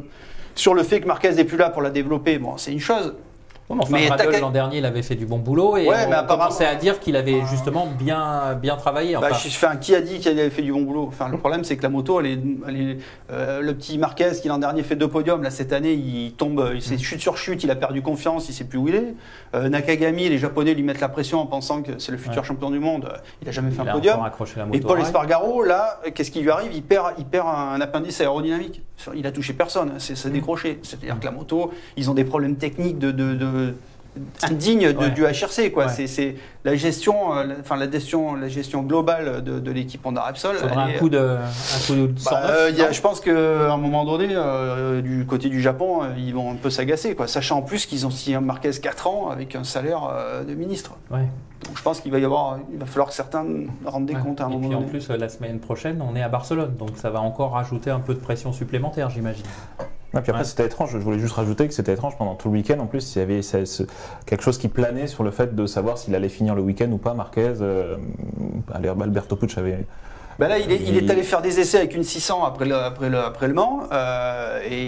[0.56, 2.38] sur le fait que Marquez n'est plus là pour la développer.
[2.38, 3.16] Bon, c'est une chose.
[3.72, 6.16] Ouais, mais enfin, l'an dernier, il avait fait du bon boulot et Ouais, on mais
[6.16, 9.14] apparemment- commençait à dire qu'il avait justement bien, bien travaillé.
[9.16, 11.38] Bah, Enfin, je- enfin, qui a dit qu'il avait fait du bon boulot Enfin, le
[11.38, 12.98] problème, c'est que la moto, elle est, elle est-
[13.32, 16.72] euh, le petit Marquez qui l'an dernier fait deux podiums, là cette année, il tombe,
[16.74, 19.14] il s'est chute sur chute, il a perdu confiance, il sait plus où il est.
[19.56, 22.48] Euh, Nakagami, les Japonais lui mettent la pression en pensant que c'est le futur Ouais.
[22.48, 23.06] champion du monde.
[23.12, 24.14] Euh, Il a jamais fait il un a podium.
[24.16, 24.78] encore accroché la moto.
[24.78, 25.00] Et Paul.
[25.02, 26.72] Espargaro, là, qu'est-ce qui lui arrive?
[26.74, 28.82] Il perd, il perd un appendice aérodynamique.
[29.16, 30.16] Il a touché personne, c'est Mm.
[30.16, 30.80] c'est décroché.
[30.84, 33.61] C'est-à-dire que la moto, ils ont des problèmes techniques de, de- de-
[34.44, 35.10] indignes de- Ouais.
[35.12, 35.72] du HRC.
[35.72, 35.86] Quoi.
[35.86, 35.92] Ouais.
[35.92, 40.06] C'est- C'est la gestion, euh, la- enfin la gestion, la gestion globale de, de l'équipe
[40.06, 40.56] Honda Repsol.
[40.56, 42.92] Il faudrait elle un est- coup de, un coup de bah, 109, euh, y a-
[42.92, 46.56] je pense qu'à un moment donné, euh, du côté du Japon, euh, ils vont un
[46.56, 47.28] peu s'agacer, quoi.
[47.28, 50.56] sachant en plus qu'ils ont signé un Marquez 4 ans avec un salaire euh, de
[50.56, 50.92] ministre.
[51.10, 51.20] Ouais.
[51.66, 53.46] Donc je pense qu'il va y avoir, il va falloir que certains
[53.86, 56.18] rendent des comptes à un Et moment puis en plus, euh, la semaine prochaine, on
[56.18, 59.46] est à Barcelone, donc ça va encore rajouter un peu de pression supplémentaire, j'imagine.
[60.14, 60.44] Ouais, puis après, Ouais.
[60.44, 60.92] c'était étrange.
[60.92, 62.80] Je voulais juste rajouter que c'était étrange pendant tout le week-end.
[62.80, 63.84] En plus, il y avait ce- ce-
[64.26, 66.98] quelque chose qui planait sur le fait de savoir s'il allait finir le week-end ou
[66.98, 67.14] pas.
[67.14, 67.96] Marquez, euh,
[68.74, 69.86] Alberto Pucci avait.
[70.40, 72.66] Bah là, il est, il est Il- allé faire des essais avec une 600 après
[72.66, 74.88] le, après le, après le Mans, euh, et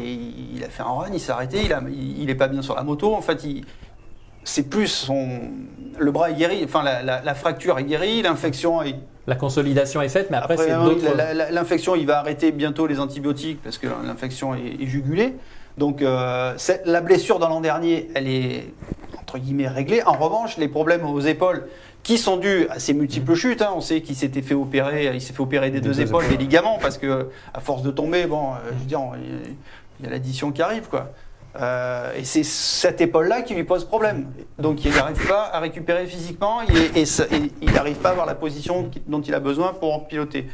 [0.56, 2.62] il a fait un run, il s'est arrêté, il, a, il, il est pas bien
[2.62, 3.14] sur la moto.
[3.14, 3.64] En fait, il-
[4.44, 5.42] c'est plus son,
[6.00, 8.96] le bras est guéri, enfin la, la- la fracture est guérie, l'infection est
[9.28, 11.06] La consolidation est faite, mais après, Après, c'est hein, d'autres.
[11.52, 15.34] l'infection, il va arrêter bientôt les antibiotiques parce que l'infection est, est jugulée.
[15.78, 16.54] Donc, euh,
[16.86, 18.74] la blessure dans l'an dernier, elle est
[19.20, 20.04] entre guillemets réglée.
[20.06, 21.68] En revanche, les problèmes aux épaules
[22.04, 25.22] qui sont dus à ces multiples chutes, hein, on sait qu'il s'était fait opérer, il
[25.22, 26.38] s'est fait opérer des, Des deux, deux épaules, épaules.
[26.38, 29.56] des ligaments, parce que à force de tomber, bon, euh, je veux dire, il
[30.00, 31.12] il y a l'addition qui arrive, quoi.
[31.56, 34.32] Euh, et c'est cette épaule-là qui lui pose problème.
[34.58, 38.12] Donc il n'arrive pas à récupérer physiquement et, et ça- et il n'arrive pas à
[38.14, 40.48] avoir la position dont il a besoin pour piloter.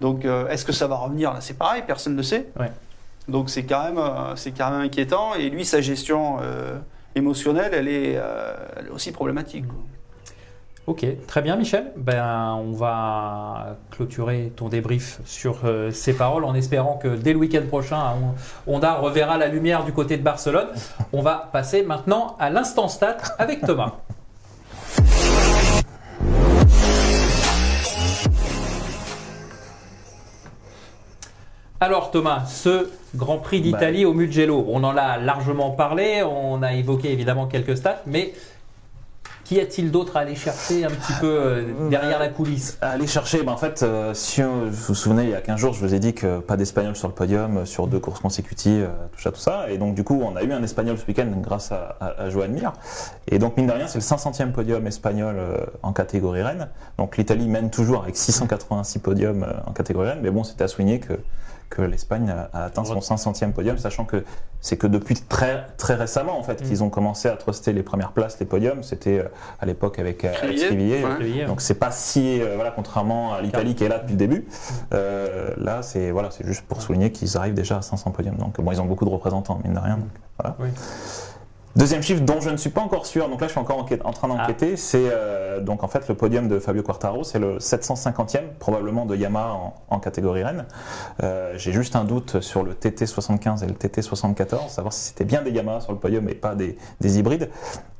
[0.00, 1.34] Donc euh, est-ce que ça va revenir?
[1.34, 2.48] Là C'est pareil, personne ne sait.
[2.58, 2.72] Ouais.
[3.28, 5.34] Donc c'est quand, même, euh, c'est quand même inquiétant.
[5.34, 6.78] Et lui, sa gestion euh,
[7.14, 9.66] émotionnelle, elle est, elle est aussi problématique.
[9.66, 9.76] quoi.
[10.88, 11.92] Ok, très bien Michel.
[11.98, 17.38] Ben, on va clôturer ton débrief sur euh, ces paroles en espérant que dès le
[17.38, 18.00] week-end prochain,
[18.66, 20.68] Honda reverra la lumière du côté de Barcelone.
[21.12, 23.96] On va passer maintenant à l'instant stat avec Thomas.
[31.80, 36.62] Alors Thomas, ce Grand Prix d'Italie bah au Mugello, on en a largement parlé, on
[36.62, 38.32] a évoqué évidemment quelques stats, mais
[39.48, 42.76] Qu'y a-t-il d'autre à aller chercher un petit peu euh, derrière la coulisse?
[42.82, 45.58] À aller chercher, ben en fait, euh, si vous vous souvenez, il y a 15
[45.58, 48.20] jours, je vous ai dit que pas d'Espagnol sur le podium euh, sur deux courses
[48.20, 49.70] consécutives, tout ça, tout ça.
[49.70, 52.52] Et donc, du coup, on a eu un Espagnol ce week-end grâce à, à, Joan
[52.52, 52.74] Mir.
[53.26, 55.36] Et donc, mine de rien, c'est le 500e podium espagnol
[55.82, 56.68] en catégorie Rennes.
[56.98, 60.20] Donc, l'Italie mène toujours avec 686 podiums en catégorie Rennes.
[60.20, 61.14] Mais bon, c'était à souligner que,
[61.70, 64.24] que l'Espagne a, atteint son 500e podium, sachant que
[64.60, 68.12] c'est que depuis très, très récemment, en fait, qu'ils ont commencé à truster les premières
[68.12, 68.82] places, les podiums.
[68.82, 69.28] C'était euh,
[69.60, 70.32] à l'époque avec ouais.
[70.32, 74.18] Crivillier, Donc c'est pas si euh, voilà contrairement à l'Italie qui est là depuis le
[74.18, 74.46] début.
[74.92, 78.36] Euh, là c'est voilà c'est juste pour souligner qu'ils arrivent déjà à 500 podiums.
[78.36, 79.96] Donc bon ils ont beaucoup de représentants mine de rien.
[79.96, 80.56] donc, voilà.
[80.58, 80.68] Oui.
[81.78, 84.12] Deuxième chiffre dont je ne suis pas encore sûr, donc là je suis encore en
[84.12, 88.48] train d'enquêter, c'est euh, donc en fait le podium de Fabio Quartaro, c'est le 750e
[88.58, 90.66] probablement de Yamaha en, en catégorie Rennes.
[91.22, 95.02] Euh, J'ai juste un doute sur le TT 75 et le TT 74, savoir si
[95.04, 97.48] c'était bien des Yamaha sur le podium et pas des, des hybrides.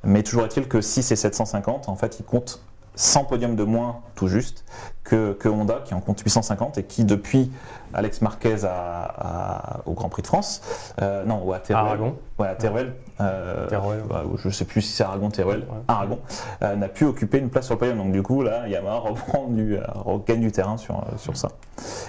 [0.03, 2.61] Mais toujours est-il que si c'est 750, en fait ils comptent
[2.99, 4.65] 100 podiums de moins tout juste
[5.05, 7.51] que, que Honda qui en compte 850 et qui depuis
[7.95, 10.61] Alex Marquez à- à- au Grand Prix de France,
[11.01, 12.17] euh, non ou à Teruel, Aragon.
[12.39, 15.79] ouais, à Teruel, euh, Teruel, bah, je sais plus si c'est Aragon, Teruel, Ouais.
[15.87, 16.19] Aragon,
[16.63, 17.97] euh, n'a pu occuper une place sur le podium.
[17.99, 21.49] Donc du coup là, Yamaha reprend du, regagne du terrain sur, sur ça.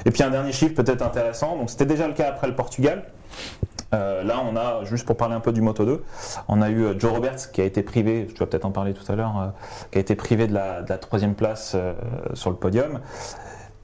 [0.06, 1.56] Et puis un dernier chiffre peut-être intéressant.
[1.56, 3.04] Donc c'était déjà le cas après le Portugal.
[3.94, 6.04] Euh, là, on a, juste pour parler un peu du Moto 2,
[6.48, 8.94] on a eu euh, Joe Roberts qui a été privé, tu vas peut-être en parler
[8.94, 9.48] tout à l'heure, euh,
[9.92, 11.94] qui a été privé de la, de la troisième place euh,
[12.34, 13.00] sur le podium.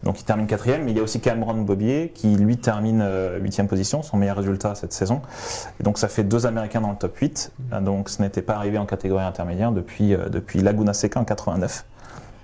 [0.04, 3.04] Donc il termine quatrième, mais il y a aussi Cameron Bobier qui lui termine
[3.40, 5.24] huitième position, son meilleur résultat cette saison.
[5.80, 7.52] Donc ça fait deux Américains dans le top 8.
[7.74, 11.86] Euh, Donc ce n'était pas arrivé en catégorie intermédiaire depuis, depuis Laguna Seca en 89.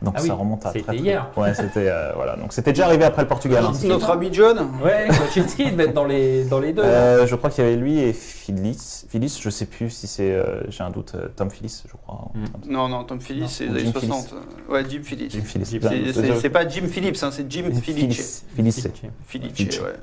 [0.01, 1.29] Donc Ah ça oui, remonte à c'était hier.
[1.37, 2.35] Ouais, c'était euh, voilà.
[2.35, 3.63] Donc c'était déjà arrivé après le Portugal.
[3.67, 3.73] hein.
[3.85, 6.81] Notre ami John Ouais, Kocinski devait être dans les, dans les deux.
[6.83, 9.05] Euh, je crois qu'il y avait lui et Phyllis.
[9.09, 12.31] Phyllis, je sais plus si c'est, euh, j'ai un doute, euh, Tom Phyllis, je crois.
[12.33, 12.71] Mm.
[12.71, 14.33] Non, non, Tom Phillips, Non, c'est les années Jim 60.
[14.69, 15.31] Ouais, Jim Phillips.
[15.31, 15.65] Jim Phyllis.
[16.41, 17.65] C'est- pas Jim Phillips, hein, c'est Jim.
[17.81, 18.01] Phyllis.
[18.01, 18.41] Phyllis.
[18.55, 18.87] Filice,
[19.27, 19.79] Philice.
[19.81, 19.93] ouais.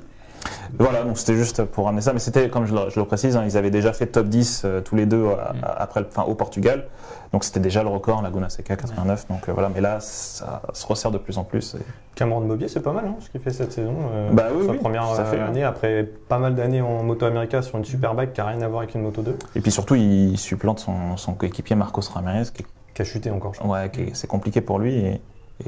[0.77, 3.35] Voilà, donc c'était juste pour ramener ça, mais c'était, comme je le, je le précise,
[3.35, 5.63] hein, ils avaient déjà fait top 10 euh, tous les deux à- Mm.
[5.63, 6.85] à- après, enfin, au Portugal,
[7.33, 10.85] donc c'était déjà le record, Laguna Seca 89, donc euh, voilà, mais là ça se
[10.87, 11.75] resserre de plus en plus.
[11.75, 11.79] et-
[12.15, 13.95] Cameron Mobier, c'est pas mal hein, ce qu'il fait cette saison.
[14.13, 15.47] euh, Bah oui, sa oui, première ça euh, fait, hein.
[15.47, 18.67] année après pas mal d'années en Moto America sur une Superbike qui n'a rien à
[18.67, 22.43] voir avec une Moto 2, Et puis surtout, il supplante son, son coéquipier Marcos Ramirez,
[22.53, 23.53] qui, a chuté encore.
[23.53, 23.71] je crois.
[23.79, 25.21] ouais, c'est compliqué pour lui et,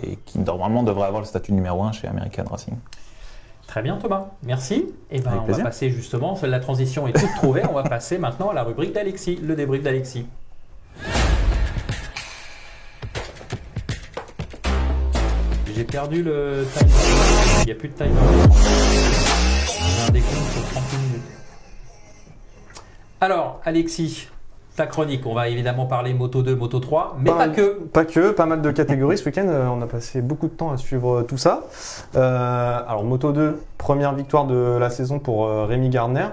[0.03, 2.75] et qui normalement devrait avoir le statut numéro 1 chez American Racing.
[3.71, 4.93] Très bien Thomas, merci.
[5.09, 8.17] Et ben Avec on va passer justement, la transition est toute trouvée, on va passer
[8.17, 10.25] maintenant à la rubrique d'Alexis, le débrief d'Alexis.
[15.73, 16.91] J'ai perdu le timer.
[17.61, 18.09] Il n'y a plus de timer.
[19.63, 21.21] J'ai un décompte sur 30 minutes.
[23.21, 24.27] Alors, Alexis,
[24.75, 27.79] ta chronique, on va évidemment parler Moto 2, Moto 3, mais Pas que.
[27.91, 29.47] Pas que, pas mal de catégories ce week-end.
[29.47, 31.63] euh, on a passé beaucoup de temps à suivre euh, tout ça.
[32.15, 36.27] Euh, alors Moto 2, première victoire de la saison pour Rémi Gardner,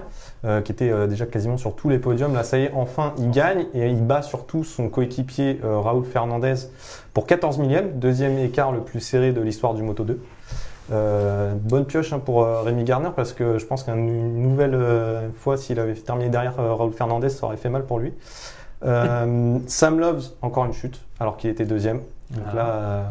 [0.45, 2.33] euh, qui était déjà quasiment sur tous les podiums.
[2.33, 6.05] Là, ça y est, enfin, il gagne et il bat surtout son coéquipier euh, Raoul
[6.05, 6.55] Fernandez
[7.13, 10.19] pour 14 millième, deuxième écart le plus serré de l'histoire du Moto 2.
[10.91, 15.29] Euh, bonne pioche hein, pour euh, Rémi Garner parce que je pense qu'une nouvelle euh,
[15.37, 18.13] fois, s'il avait terminé derrière Raoul Fernandez, ça aurait fait mal pour lui.
[18.85, 21.99] Euh, Sam Loves, encore une chute, alors qu'il était deuxième.
[22.31, 22.55] Donc Ah.
[22.55, 23.03] là, euh,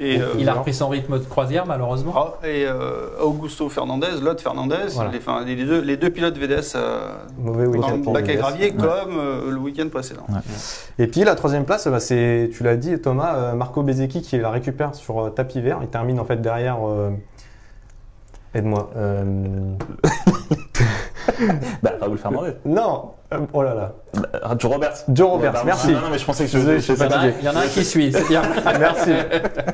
[0.00, 2.12] Et, euh, Il a repris son rythme de croisière, malheureusement.
[2.16, 5.10] ah, et euh, Augusto Fernandez, Lot Fernandez, Voilà.
[5.12, 8.72] les, enfin, les, deux, les deux pilotes VDS euh, mauvais dans le bac à gravier
[8.72, 8.76] Ouais.
[8.76, 10.26] comme euh, le week-end précédent.
[10.98, 14.36] Et puis la troisième place, bah, c'est, tu l'as dit Thomas, euh, Marco Bezzecchi qui
[14.38, 15.78] la récupère sur euh, tapis vert.
[15.82, 16.78] Il termine en fait derrière.
[16.88, 17.10] euh,
[18.54, 18.90] Aide-moi.
[21.82, 22.52] Bah, Raoul Fernandez.
[22.64, 23.92] non, euh, oh là là.
[24.14, 25.04] Bah, Joe Roberts.
[25.08, 25.92] Joe Roberts, Bah, merci.
[25.92, 27.08] Non, non, mais je pensais que je, je sais je sais Il y, pas en
[27.08, 27.34] a, fatigué.
[27.40, 28.12] il y en a un qui suit.
[28.78, 29.10] Merci.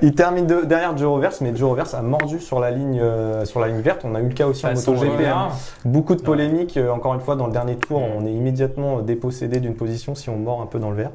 [0.02, 3.44] Il termine de- derrière Joe Roberts, mais Joe Roberts a mordu sur la ligne, euh,
[3.44, 4.02] sur la ligne verte.
[4.04, 5.26] On a eu le cas aussi en Façon MotoGP.
[5.26, 5.48] Hein.
[5.84, 6.76] Beaucoup de polémiques.
[6.76, 10.30] euh, encore une fois, dans le dernier tour, on est immédiatement dépossédé d'une position si
[10.30, 11.10] on mord un peu dans le vert.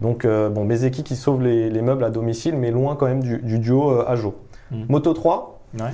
[0.00, 3.22] Donc, euh, bon, Bezeki qui sauve les, les meubles à domicile, mais loin quand même
[3.22, 4.34] du, du duo euh, Ajo.
[4.70, 4.84] Mm.
[4.88, 5.86] Moto 3, Ouais.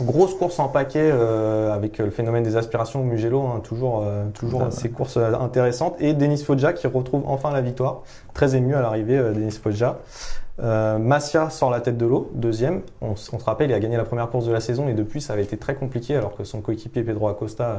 [0.00, 4.02] Grosse course en paquet euh, avec euh, le phénomène des aspirations au Mugello, hein, toujours,
[4.04, 5.96] euh, toujours ces courses intéressantes.
[6.00, 8.02] Et Denis Foggia qui retrouve enfin la victoire.
[8.34, 9.98] Très ému à l'arrivée, euh, Denis Foggia.
[10.60, 12.82] Euh, Massia sort la tête de l'eau, deuxième.
[13.00, 15.32] On, se rappelle, il a gagné la première course de la saison et depuis, ça
[15.32, 17.78] avait été très compliqué alors que son coéquipier Pedro Acosta euh,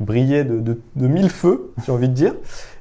[0.00, 2.34] brillait de, de, de mille feux, j'ai envie de dire.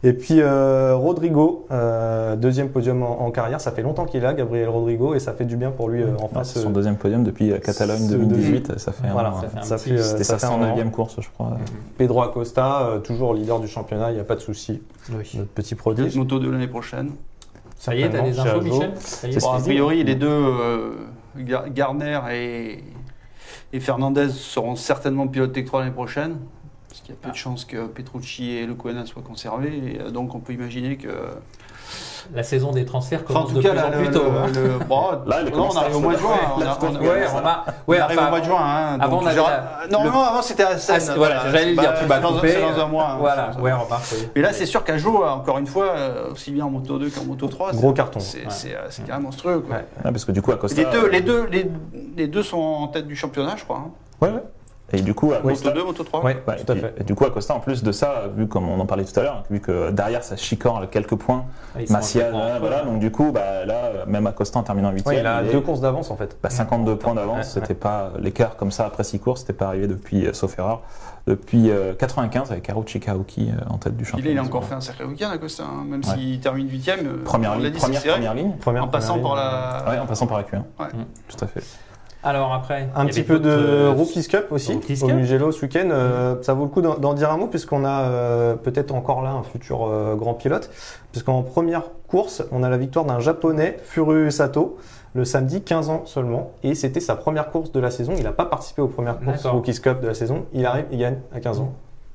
[0.03, 3.59] Et puis euh, Rodrigo, euh, deuxième podium en, en carrière.
[3.59, 6.01] Ça fait longtemps qu'il est là, Gabriel Rodrigo, et ça fait du bien pour lui
[6.03, 8.79] euh, Ouais, enfin c'est ce- son deuxième podium depuis euh, Catalogne ce 2018.
[8.79, 10.57] Ça fait un Voilà, ça fait un ça petit- fait, euh, C'était ça sa fait
[10.57, 10.75] moment.
[10.77, 11.57] 109e course, je crois.
[11.97, 14.81] Pedro Acosta, euh, toujours leader du championnat, il n'y a pas de souci.
[15.11, 15.29] Oui.
[15.35, 16.15] Notre petit prodige.
[16.15, 17.11] Moto de l'année prochaine.
[17.83, 18.75] Ça y est, t'as des Certainement, infos.
[18.75, 20.93] Michel Ça y est C'est Bon, a priori, les deux, euh,
[21.37, 22.81] Gar- Garner et,
[23.73, 26.37] et Fernandez seront certainement pilotes Tech 3 l'année prochaine.
[26.87, 29.95] Parce qu'il y a peu de chances que Petrucci et Le Coena soient conservés.
[29.95, 31.09] Et, euh, donc on peut imaginer que.
[32.33, 34.21] La saison des transferts Enfin, en commence tout de cas, plus là, en plus tôt.
[34.25, 34.47] hein.
[34.55, 36.29] le- le- bon, Là, non, commence on arrive à- au mois de juin.
[36.29, 37.91] Ouais, on a- là, on a- Ouais, on.
[37.91, 38.57] Ouais, on arrive enfin, au mois de juin.
[38.61, 41.01] Hein, avant, donc on avait la- Non, le- non, avant c'était à Seine.
[41.09, 42.49] Ah, voilà, j'allais le dire, tu m'as c'est dans- coupé.
[42.51, 43.07] C'est dans un mois.
[43.11, 44.03] hein, Voilà, ouais, remarque.
[44.13, 44.27] oui.
[44.35, 47.09] Mais là, c'est sûr qu'à jour, encore une fois, euh, aussi bien en moto 2
[47.09, 48.19] qu'en moto 3, Gros c'est- carton.
[48.21, 49.63] C'est euh, quand même monstrueux.
[50.03, 50.51] Parce que du coup.
[50.73, 51.69] Les, deux, les, deux, les,
[52.15, 53.77] les deux sont en tête du championnat, je crois.
[53.85, 53.91] hein.
[54.21, 54.43] Ouais, ouais.
[54.95, 55.33] Et du coup.
[55.43, 56.23] Moto 2, moto 3.
[56.23, 56.87] Ouais, Ouais, tout à et, fait.
[56.89, 59.19] puis- et du coup, Acosta, en plus de ça, vu comme on en parlait tout
[59.19, 62.29] à l'heure, vu que derrière ça chicore à quelques points, Ah, Macia,
[62.59, 65.61] voilà, donc du coup, bah, là, même Acosta en terminant 8 Ouais, il a deux
[65.61, 66.37] courses d'avance en fait.
[66.47, 67.43] 52 points Ouais, d'avance, ouais.
[67.61, 70.81] c'était pas l'écart comme ça après 6 courses, c'était pas arrivé depuis, euh, sauf erreur,
[71.25, 74.29] depuis euh, 95 avec Karuchi Kaoki euh, en tête du championnat.
[74.31, 76.13] il a encore fait un sacré week-end à Costa, hein, même Ouais.
[76.15, 77.23] s'il termine 8ème.
[77.23, 78.51] Première on l'a ligne, première, première ligne.
[78.59, 79.95] Première, En passant première par ligne.
[79.97, 80.03] la.
[80.03, 80.57] En passant par la Q1.
[80.79, 80.87] Ouais.
[81.29, 81.63] Tout à fait.
[82.23, 82.89] Alors après.
[82.95, 85.15] Un petit peu de Rookies Cup aussi, Rookies au Cup.
[85.15, 85.89] Mugello ce week-end.
[85.91, 89.31] Euh, ça vaut le coup d'en dire un mot puisqu'on a euh, peut-être encore là
[89.31, 90.69] un futur euh, grand pilote.
[91.11, 94.77] Puisqu'en première course, on a la victoire d'un japonais, Furu Sato,
[95.13, 96.51] le samedi, 15 ans seulement.
[96.63, 98.13] Et c'était sa première course de la saison.
[98.17, 99.45] Il n'a pas participé aux premières courses.
[99.45, 100.45] Rookies Cup de la saison.
[100.53, 101.73] Il arrive, il gagne à 15 ans.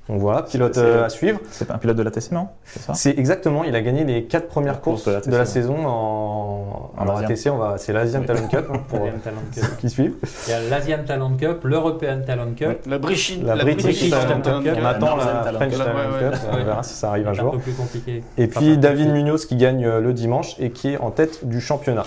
[0.08, 1.38] Donc voilà, pilote euh, à suivre.
[1.50, 2.94] C'est pas un pilote de la TC, non C'est ça?
[2.94, 7.02] C'est exactement, il a gagné les quatre premières courses de de la saison en, En
[7.02, 7.18] alors.
[7.18, 8.26] ATC, on va, c'est l'Asian Oui.
[8.26, 9.64] Talent Cup hein, pour L'Asian Talent Cup.
[9.64, 10.14] ceux qui suivent.
[10.46, 12.78] Il y a l'Asian Talent Cup, l'European Talent Cup.
[12.86, 15.78] La British, La, British, Talent Cup, on La attend la Talent French Cup.
[15.84, 16.30] Talent Ouais, ouais.
[16.32, 16.64] Cup, on Ouais.
[16.64, 17.52] verra si ça arrive un C'est un jour.
[17.52, 18.24] peu plus compliqué.
[18.38, 19.12] Et puis David.
[19.12, 22.04] Munoz qui gagne euh, le dimanche et qui est en tête du championnat.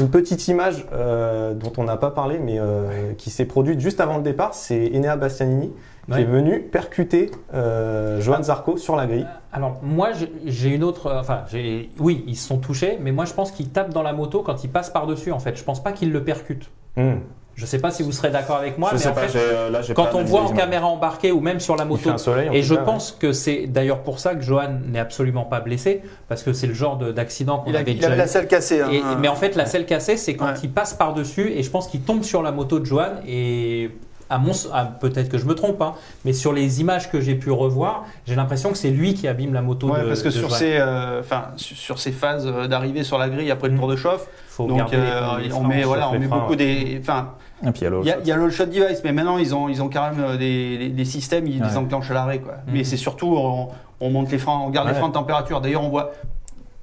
[0.00, 4.00] Une petite image euh, dont on n'a pas parlé mais euh, qui s'est produite juste
[4.00, 5.72] avant le départ, c'est Enea Bastianini
[6.10, 9.26] qui est venu percuter euh, Johan Zarco sur la grille.
[9.52, 10.08] Alors moi
[10.44, 13.68] j'ai- une autre, enfin j'ai, oui ils se sont touchés, mais moi je pense qu'ils
[13.68, 15.56] tapent dans la moto quand ils passent par dessus en fait.
[15.56, 16.68] Je pense pas qu'ils le percutent.
[16.96, 17.18] Hmm.
[17.60, 19.38] Je sais pas si vous serez d'accord avec moi, Je mais sais en pas, fait
[19.38, 22.16] euh, là, quand pas on voit en caméra embarquée ou même sur la Il moto,
[22.16, 22.48] soleil.
[22.54, 26.00] et je cas, pense que c'est d'ailleurs pour ça que Johan n'est absolument pas blessé,
[26.26, 28.26] parce que c'est le genre de- d'accident qu'on Il, a- avait il déjà avait la
[28.26, 28.80] selle cassée.
[28.80, 28.88] hein.
[28.90, 30.54] Et- mais en fait, la selle cassée, c'est quand Ouais.
[30.62, 33.90] il passe par-dessus, et je pense qu'il tombe sur la moto de Johan, et
[34.30, 35.92] à mon, à- peut-être que je me trompe, hein,
[36.24, 39.52] mais sur les images que j'ai pu revoir, j'ai l'impression que c'est lui qui abîme
[39.52, 42.68] la moto Ouais, de parce que de sur ces, euh, enfin, sur, ces phases euh,
[42.68, 43.78] d'arrivée sur la grille après le Mm.
[43.78, 45.20] tour de chauffe, faut donc euh,
[45.54, 46.56] on met, voilà, on met freins, beaucoup ouais.
[46.56, 47.30] des, enfin,
[47.66, 49.82] Et puis il y a il y, le shot device, mais maintenant ils ont, ils
[49.82, 52.54] ont quand même euh, des, des- des systèmes, ils les enclenchent à l'arrêt, quoi.
[52.66, 52.72] Mm.
[52.72, 53.68] Mais c'est surtout, on,
[54.00, 55.60] on monte les freins, on garde les freins de température.
[55.60, 56.12] D'ailleurs, on voit.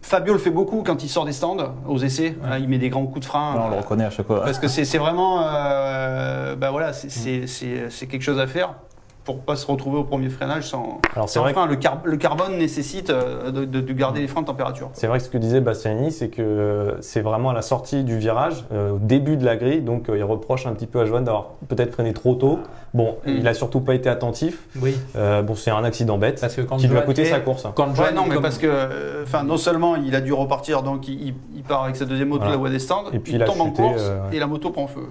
[0.02, 2.36] Fabio le fait beaucoup quand il sort des stands aux essais.
[2.60, 3.56] Il met des grands coups de frein.
[3.66, 4.42] on le reconnaît à chaque fois.
[4.44, 8.76] parce que c'est vraiment, euh, bah voilà, c'est quelque chose à faire
[9.28, 11.60] pour pas se retrouver au premier freinage sans, Alors c'est sans vrai que.
[11.68, 14.90] Le, car- le carbone nécessite euh, de, de- de garder les freins de température.
[14.94, 18.06] C'est vrai que ce que disait Bastianini, c'est que euh, c'est vraiment à la sortie
[18.06, 21.02] du virage, euh, au début de la grille, donc euh, il reproche un petit peu
[21.02, 22.60] à Johan d'avoir peut-être freiné trop tôt.
[22.94, 23.30] Bon, Mm.
[23.40, 24.64] il a surtout pas été attentif.
[24.82, 27.42] Oui, Euh, bon, c'est un accident bête parce que quand qui lui a coûté sa
[27.42, 27.68] course.
[27.76, 30.84] quand Ouais, non, mais comme- parce que, euh, enfin, non seulement il a dû repartir,
[30.84, 31.34] donc il,
[31.68, 32.54] part avec sa deuxième moto Voilà.
[32.54, 34.38] la voie des stands, Et puis il tombe en course euh, ouais.
[34.38, 35.02] et la moto prend feu.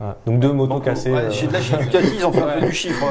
[0.00, 0.16] Voilà.
[0.26, 1.10] Donc deux motos Donc, cassées.
[1.12, 3.04] ouais, euh, là, chez Ducati, ils ont fait un peu du chiffre.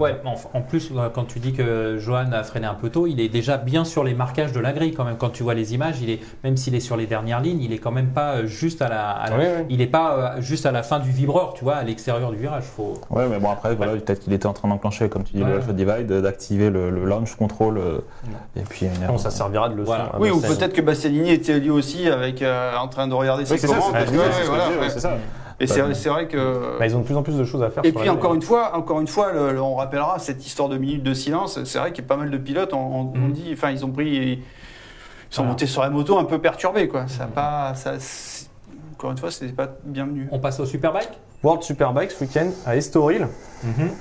[0.00, 2.88] Ouais, mais en, en plus, euh, quand tu dis que Johan a freiné un peu
[2.88, 5.16] tôt, il est déjà bien sur les marquages de la grille quand même.
[5.18, 7.72] Quand tu vois les images, il est, même s'il est sur les dernières lignes, il
[7.74, 9.28] est quand même pas euh, juste à la, à
[9.68, 12.38] il est pas euh, juste à la fin du vibreur, tu vois, à l'extérieur du
[12.38, 12.64] virage.
[12.64, 12.94] Faut...
[13.10, 15.50] Ouais, mais bon, après, voilà, peut-être qu'il était en train d'enclencher, comme tu dis, Ouais.
[15.56, 17.80] le shot divide, d'activer le, le launch control.
[18.56, 19.92] Et puis, une Bon, ça servira de leçon.
[19.92, 20.12] Voilà.
[20.18, 23.58] Oui, ou peut-être que Bastianini était lui aussi avec, euh, en train de regarder ses
[23.66, 23.92] commandes.
[24.88, 25.18] c'est ça.
[25.62, 26.78] Et c'est c'est vrai que.
[26.78, 27.84] Bah, ils ont de plus en plus de choses à faire.
[27.84, 30.76] Et puis encore une fois, encore une fois, le- le- on rappellera cette histoire de
[30.76, 31.62] minutes de silence.
[31.64, 32.74] C'est vrai qu'il y a pas mal de pilotes.
[32.74, 33.32] On, on- on Mhm.
[33.32, 34.38] dit, enfin, ils ont pris, ils
[35.30, 35.50] sont Voilà.
[35.52, 37.06] montés sur la moto un peu perturbés, quoi.
[37.08, 37.72] Ça pas,
[38.94, 40.28] encore une fois, c'était pas bienvenu.
[40.32, 41.10] On passe au Superbike?
[41.42, 43.26] World Superbike ce week-end à Estoril.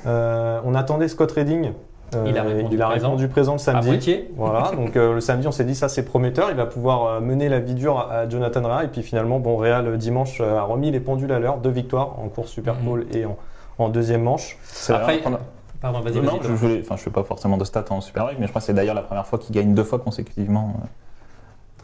[0.05, 1.71] Euh, on attendait Scott Redding.
[2.15, 3.07] Euh, Il a répondu il a présent.
[3.09, 3.87] répondu présent le à samedi.
[3.87, 4.31] moitié.
[4.35, 7.19] Voilà, donc euh, le samedi, on s'est dit ça c'est prometteur, il va pouvoir euh,
[7.21, 8.83] mener la vie dure à, à Jonathan Rea.
[8.83, 12.19] Et puis finalement, bon, Real dimanche euh, a remis les pendules à l'heure, deux victoires
[12.19, 12.83] en course Super Mhm.
[12.85, 13.37] Bowl et en,
[13.79, 14.57] en deuxième manche.
[14.63, 15.39] C'est Après, la
[15.81, 18.65] Pardon, vas-y, je, je fais pas forcément de stats en Superbike, mais je crois que
[18.67, 20.73] c'est d'ailleurs la première fois qu'il gagne deux fois consécutivement.
[20.83, 20.87] euh,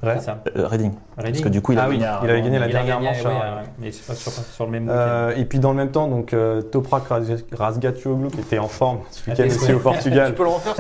[0.03, 0.19] Ouais.
[0.19, 0.37] ça.
[0.55, 0.91] Euh, Reading.
[1.17, 1.31] Reading.
[1.33, 2.17] Parce que du coup, il a Ah oui, gagné.
[2.23, 3.23] il avait gagné la dernière gagné, manche.
[3.25, 3.55] ouais, hein.
[3.61, 4.95] ouais, mais c'est pas sur, sur le même week-end.
[4.97, 9.21] Euh, et puis dans le même temps, donc euh, Toprak qui était en forme ce
[9.25, 10.27] Ah, week-end aussi au Portugal.
[10.29, 10.75] Tu peux le refaire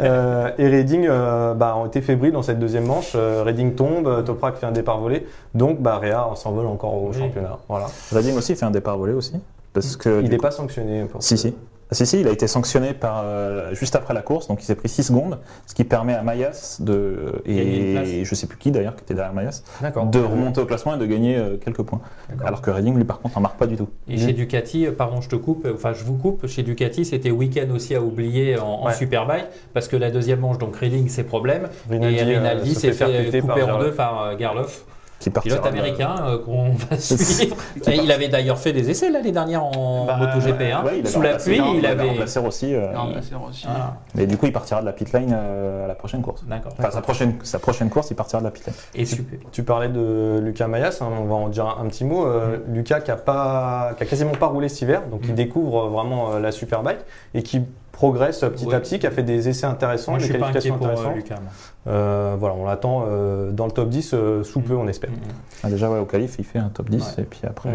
[0.00, 3.12] euh, et Reading euh, bah, ont été fébriles dans cette deuxième manche.
[3.14, 7.18] Euh, Reading tombe, Toprak fait un départ volé, donc bah, Réa s'envole encore au Oui.
[7.18, 7.58] championnat.
[7.68, 7.86] Voilà.
[8.12, 9.34] Reading aussi fait un départ volé aussi.
[9.72, 10.20] Parce que.
[10.22, 11.04] Il n'est coup- pas sanctionné.
[11.04, 11.54] pour Si, si.
[11.90, 14.66] Ah, si, si, il a été sanctionné par, euh, juste après la course, donc il
[14.66, 18.08] s'est pris 6 secondes, ce qui permet à Mayas de, place.
[18.08, 20.98] et je sais plus qui d'ailleurs qui était derrière Mayas, de remonter au classement et
[20.98, 22.00] de gagner euh, quelques points.
[22.44, 23.88] Alors que Reading, lui, par contre, en marque pas du tout.
[24.06, 27.06] Et chez Ducati, euh, pardon, je te coupe, euh, enfin je vous coupe, chez Ducati,
[27.06, 28.88] c'était week-end aussi à oublier en.
[28.98, 32.92] Superbike, parce que la deuxième manche, donc Reading, ses problèmes, Rinaldi, et Rinaldi se s'est
[32.92, 34.84] fait fait couper par en deux par Gerloff,
[35.20, 37.56] Qui partira pilote américain euh, qu'on va suivre.
[37.86, 40.82] Il avait d'ailleurs fait des essais l'année dernière en Bah, MotoGP, hein.
[40.84, 42.74] Ouais, il sous la pluie, il avait euh, Non, c'est aussi.
[42.74, 43.96] Voilà.
[44.14, 46.44] mais du coup, il partira de la pit lane euh, à la prochaine course.
[46.46, 46.72] D'accord.
[46.78, 48.74] Enfin, sa prochaine, sa prochaine course, il partira de la pit lane.
[48.94, 49.38] Et super.
[49.50, 52.24] Tu parlais de Lucas Mayas, hein, on va en dire un, un petit mot.
[52.26, 55.34] Euh, Lucas qui a, pas, qui a quasiment pas roulé cet hiver, donc il Mm.
[55.34, 56.98] découvre vraiment euh, la Superbike
[57.34, 57.62] et qui
[57.98, 58.74] progresse petit Ouais.
[58.76, 61.40] à petit, qui a fait des essais intéressants, Moi, des qualifications pour euh, intéressantes.
[61.88, 65.10] Euh, voilà, on l'attend euh, dans le top 10 euh, sous peu, on espère.
[65.10, 65.64] Mm, mm.
[65.64, 67.22] Ah, déjà, ouais, au qualif, il fait un top 10, Ouais.
[67.24, 67.74] et puis après, Ouais.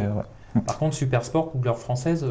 [0.56, 0.62] ouais.
[0.66, 2.26] Par contre, Super Sport, couleur française,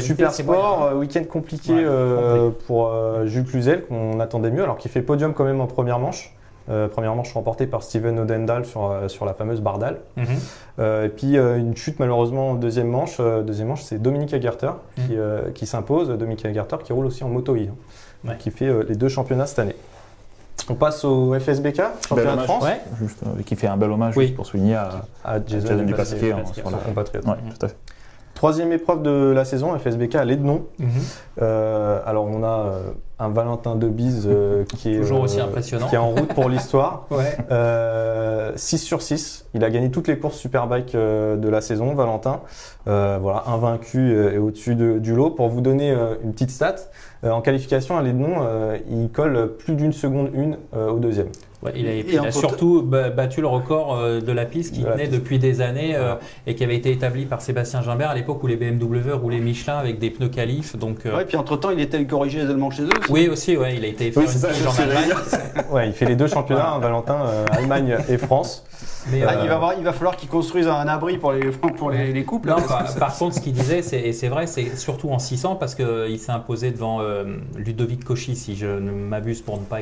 [0.00, 4.78] Super Sport, euh, week-end compliqué Ouais, euh, pour euh, Jules Cluzel, qu'on attendait mieux, alors
[4.78, 6.34] qu'il fait podium quand même en première manche.
[6.70, 9.98] Euh, première manche remportée par Steven Odendal sur, euh, sur la fameuse Bardal.
[10.16, 10.26] Mhm.
[10.80, 13.16] Euh, et puis euh, une chute malheureusement en deuxième manche.
[13.20, 15.18] Euh, deuxième manche, c'est Dominique Agarter qui, Mhm.
[15.18, 16.08] euh, qui s'impose.
[16.10, 17.74] Dominique Agarter qui roule aussi en Moto I, hein,
[18.28, 18.36] Ouais.
[18.38, 19.76] qui fait euh, les deux championnats cette année.
[20.68, 22.40] On passe au FSBK, championnat de.
[22.42, 22.80] France, Ouais.
[23.00, 24.24] Juste, euh, qui fait un bel hommage Oui.
[24.24, 27.24] juste pour souligner à, à Jason, Jason hein, Dupasquier, sur son compatriote.
[27.24, 27.76] Ouais, tout à fait.
[28.38, 30.62] Troisième épreuve de la saison, FSBK à Lednon.
[30.78, 30.88] Mhm.
[31.42, 32.80] Euh, alors on a euh,
[33.18, 35.88] un Valentin Debise euh, qui est Toujours aussi impressionnant.
[35.88, 37.06] qui est en route pour l'histoire.
[37.10, 37.36] Ouais.
[37.50, 39.46] Euh, 6 sur 6.
[39.54, 42.40] Il a gagné toutes les courses Superbike de la saison, Valentin.
[42.86, 45.30] Voilà, invaincu et au-dessus de- du lot.
[45.30, 45.90] Pour vous donner
[46.22, 46.76] une petite stat,
[47.24, 48.36] en qualification à Lednon,
[48.88, 51.28] il colle plus d'une seconde une au deuxième.
[51.60, 54.44] Ouais, il a, Et il a entre- surtout ba- battu le record euh, de la
[54.44, 55.12] piste qui De tenait piste.
[55.14, 56.14] depuis des années euh,
[56.46, 59.76] et qui avait été établi par Sébastien Gimbert à l'époque où les BMW roulaient Michelin
[59.76, 60.76] avec des pneus qualif.
[60.76, 62.90] Donc, euh, Ouais, puis entre temps, il était corrigé les Allemands chez eux.
[63.02, 63.10] aussi.
[63.12, 65.14] oui, aussi, ouais, il a été faire Oui, une ça, en Allemagne.
[65.72, 68.64] Ouais, il fait les deux championnats, hein, Valentin, euh, Allemagne et France.
[69.10, 71.50] Mais, Ah, euh, il, va voir- il va falloir qu'ils construisent un abri pour les,
[71.78, 72.48] pour les, les couples.
[72.48, 72.56] Non,
[72.98, 76.18] par, contre, ce qu'il disait, c'est, et c'est vrai, c'est surtout en 600 parce qu'il
[76.18, 77.24] s'est imposé devant euh,
[77.56, 79.78] Ludovic Cauchy, si je ne m'abuse pour ne pas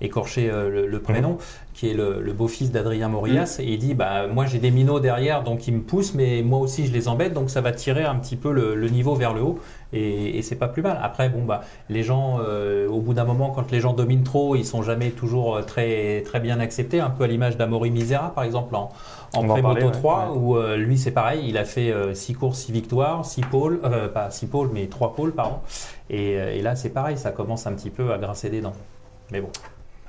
[0.00, 1.38] écorcher euh, le, le prénom,
[1.74, 3.58] qui est le, le beau-fils d'Adrien Morillas.
[3.60, 6.58] Et il dit bah, Moi, j'ai des minots derrière, donc ils me poussent, mais moi
[6.58, 9.32] aussi, je les embête, donc ça va tirer un petit peu le, le niveau vers
[9.34, 9.58] le haut.
[9.92, 10.98] Et, et c'est pas plus mal.
[11.02, 14.54] Après, bon, bah, les gens, euh, au bout d'un moment, quand les gens dominent trop,
[14.54, 18.34] ils sont jamais toujours euh, très, très bien acceptés, un peu à l'image d'Amaury Misera,
[18.34, 18.90] par exemple, en,
[19.34, 19.90] en pré-moto parler, ouais.
[19.92, 23.80] 3, où euh, lui, c'est pareil, il a fait 6 courses, 6 victoires, 6 pôles,
[23.84, 25.58] euh, pas 6 pôles, mais 3 pôles, pardon.
[26.10, 28.74] Et, euh, et là, c'est pareil, ça commence un petit peu à grincer des dents.
[29.30, 29.50] Mais bon,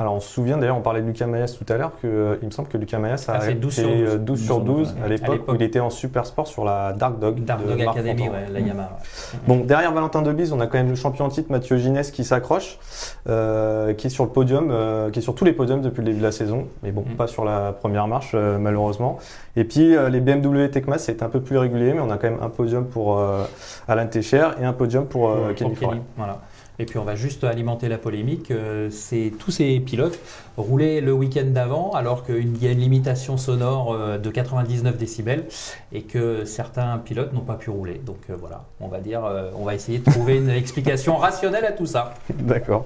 [0.02, 2.36] Alors on se souvient d'ailleurs, on parlait de Lucas Mayas tout à l'heure, que, euh,
[2.42, 4.10] il me semble que Lucas Mayas a Ah, c'est 12 sur fait, 12.
[4.14, 5.04] euh, 12 sur 12 ouais.
[5.04, 7.44] à l'époque où il était en super sport sur la Dark Dog.
[7.44, 8.88] Dark de Dog Marc Academy, ouais, la Yamaha.
[9.34, 9.40] ouais.
[9.46, 12.24] Bon, derrière Valentin Debise, on a quand même le champion en titre Mathieu Ginès qui
[12.24, 12.80] s'accroche,
[13.28, 16.06] euh, qui est sur le podium, euh, qui est sur tous les podiums depuis le
[16.06, 17.16] début de la saison, mais bon, Mm.
[17.16, 19.18] pas sur la première marche euh, malheureusement.
[19.58, 22.30] Et puis euh, les BMW Tecma, c'est un peu plus régulier, mais on a quand
[22.30, 23.44] même un podium pour euh,
[23.90, 26.02] Alain Techer et un podium pour, euh, Pour Kenny Kenny, Forêt.
[26.16, 26.40] voilà.
[26.80, 28.52] Et puis on va juste alimenter la polémique.
[28.52, 28.90] euh,
[29.38, 30.18] tous ces pilotes
[30.56, 35.44] roulaient le week-end d'avant alors qu'il y a une limitation sonore euh, de 99 décibels
[35.92, 38.02] et que certains pilotes n'ont pas pu rouler.
[38.06, 39.22] Donc euh, voilà, on va dire,
[39.58, 42.14] on va essayer de trouver une explication rationnelle à tout ça.
[42.34, 42.86] D'accord.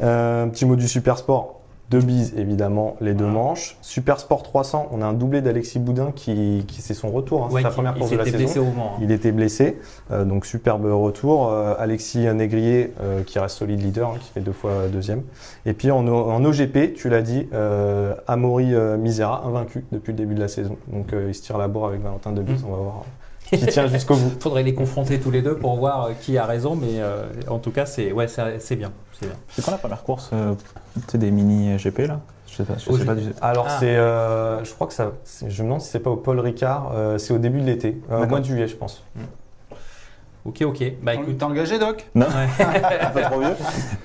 [0.00, 1.60] Un petit mot du Super Sport.
[1.88, 3.76] Deux bises, évidemment, les deux manches.
[3.80, 7.44] Super Sport 300, on a un doublé d'Alexis Boudin qui, qui c'est son retour.
[7.44, 8.38] hein, c'est sa première il course de la saison.
[8.38, 8.94] blessé au Mans.
[8.96, 8.98] hein.
[9.02, 9.78] Il était blessé,
[10.10, 11.48] euh, donc superbe retour.
[11.52, 15.22] Euh, Alexis Négrier euh, qui reste solide leader, hein, qui fait deux fois deuxième.
[15.64, 16.04] Et puis en,
[16.44, 20.76] OGP, tu l'as dit, euh, Amaury euh, Misera, invaincu depuis le début de la saison.
[20.88, 22.66] Donc euh, il se tire la bourre avec Valentin Debus, Mm.
[22.66, 23.04] on va voir
[23.50, 24.32] qui tient jusqu'au bout.
[24.40, 27.58] Faudrait les confronter tous les deux pour voir euh, qui a raison, mais euh, en
[27.58, 28.92] tout cas, c'est ouais, c'est c'est bien.
[29.48, 30.54] C'est quand la première course euh,
[31.14, 32.20] des mini GP là?
[32.48, 32.74] Je sais pas.
[32.78, 33.22] Je sais pas du...
[33.42, 33.76] Alors Ah.
[33.80, 35.12] c'est, euh, je crois que ça,
[35.46, 38.00] je me demande si c'est pas au Paul Ricard, euh, c'est au début de l'été,
[38.10, 39.02] euh, au mois de juillet je pense.
[40.46, 40.92] Ok, ok.
[41.02, 42.06] Bah écoute, T'es engagé, Doc?
[42.14, 42.64] Non, ouais.
[43.14, 43.56] pas trop vieux.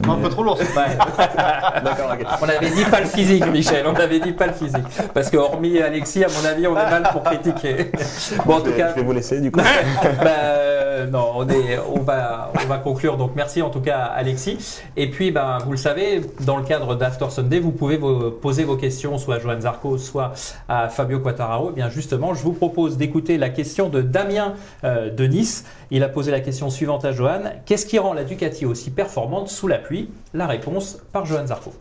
[0.10, 0.58] Un peu trop lourd.
[0.60, 0.65] Ouais.
[1.84, 2.25] D'accord, ok.
[2.41, 3.85] On avait dit pas le physique, Michel.
[3.85, 4.83] On avait dit pas le physique.
[5.13, 7.92] Parce que hormis Alexis, à mon avis, on est mal pour critiquer.
[8.46, 9.60] Bon, en tout vais- cas, je vais vous laisser du coup.
[9.60, 10.29] bah,
[11.02, 13.17] euh, non, on, va, on va conclure.
[13.17, 14.81] Donc merci en tout cas Alexis.
[14.97, 18.63] Et puis, ben, vous le savez, dans le cadre d'After Sunday, vous pouvez vous poser
[18.63, 20.33] vos questions soit à Johan Zarco, soit
[20.67, 21.69] à Fabio Quattararo.
[21.71, 25.65] Eh bien justement, je vous propose d'écouter la question de Damien euh, de Nice.
[25.89, 27.41] Il a posé la question suivante à Johan.
[27.65, 30.10] Qu'est-ce qui rend la Ducati aussi performante sous la pluie?
[30.33, 31.73] La réponse par Johan Zarco.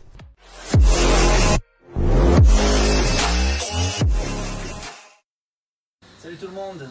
[6.19, 6.89] Salut tout le monde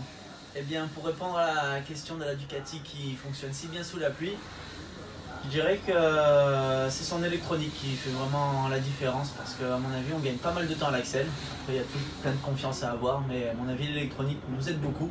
[0.59, 3.97] Eh bien, pour répondre à la question de la Ducati qui fonctionne si bien sous
[3.97, 4.33] la pluie,
[5.45, 9.89] je dirais que euh, c'est son électronique qui fait vraiment la différence parce qu'à mon
[9.97, 11.27] avis, on gagne pas mal de temps à l'axel.
[11.61, 11.85] Après, il y a
[12.21, 15.09] plein de confiance à avoir, mais à mon avis, l'électronique nous aide beaucoup.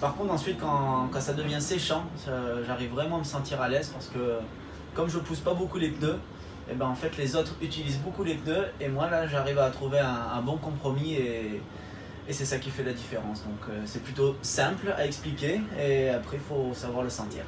[0.00, 2.06] Par contre, ensuite, quand, quand ça devient séchant,
[2.66, 4.40] j'arrive vraiment à me sentir à l'aise parce que
[4.92, 6.18] comme je pousse pas beaucoup les pneus,
[6.68, 9.70] et ben en fait les autres utilisent beaucoup les pneus et moi là j'arrive à
[9.70, 11.62] trouver un, un bon compromis et,
[12.28, 13.42] et c'est ça qui fait la différence.
[13.44, 17.42] Donc euh, c'est plutôt simple à expliquer et après il faut savoir le sentir.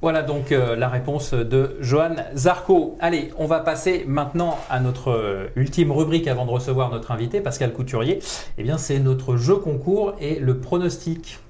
[0.00, 2.96] Voilà donc euh, la réponse de Johan Zarco.
[3.00, 7.40] Allez, on va passer maintenant à notre euh, ultime rubrique avant de recevoir notre invité,
[7.40, 8.20] Pascal Couturier.
[8.58, 11.40] Eh bien, c'est notre jeu concours et le pronostic.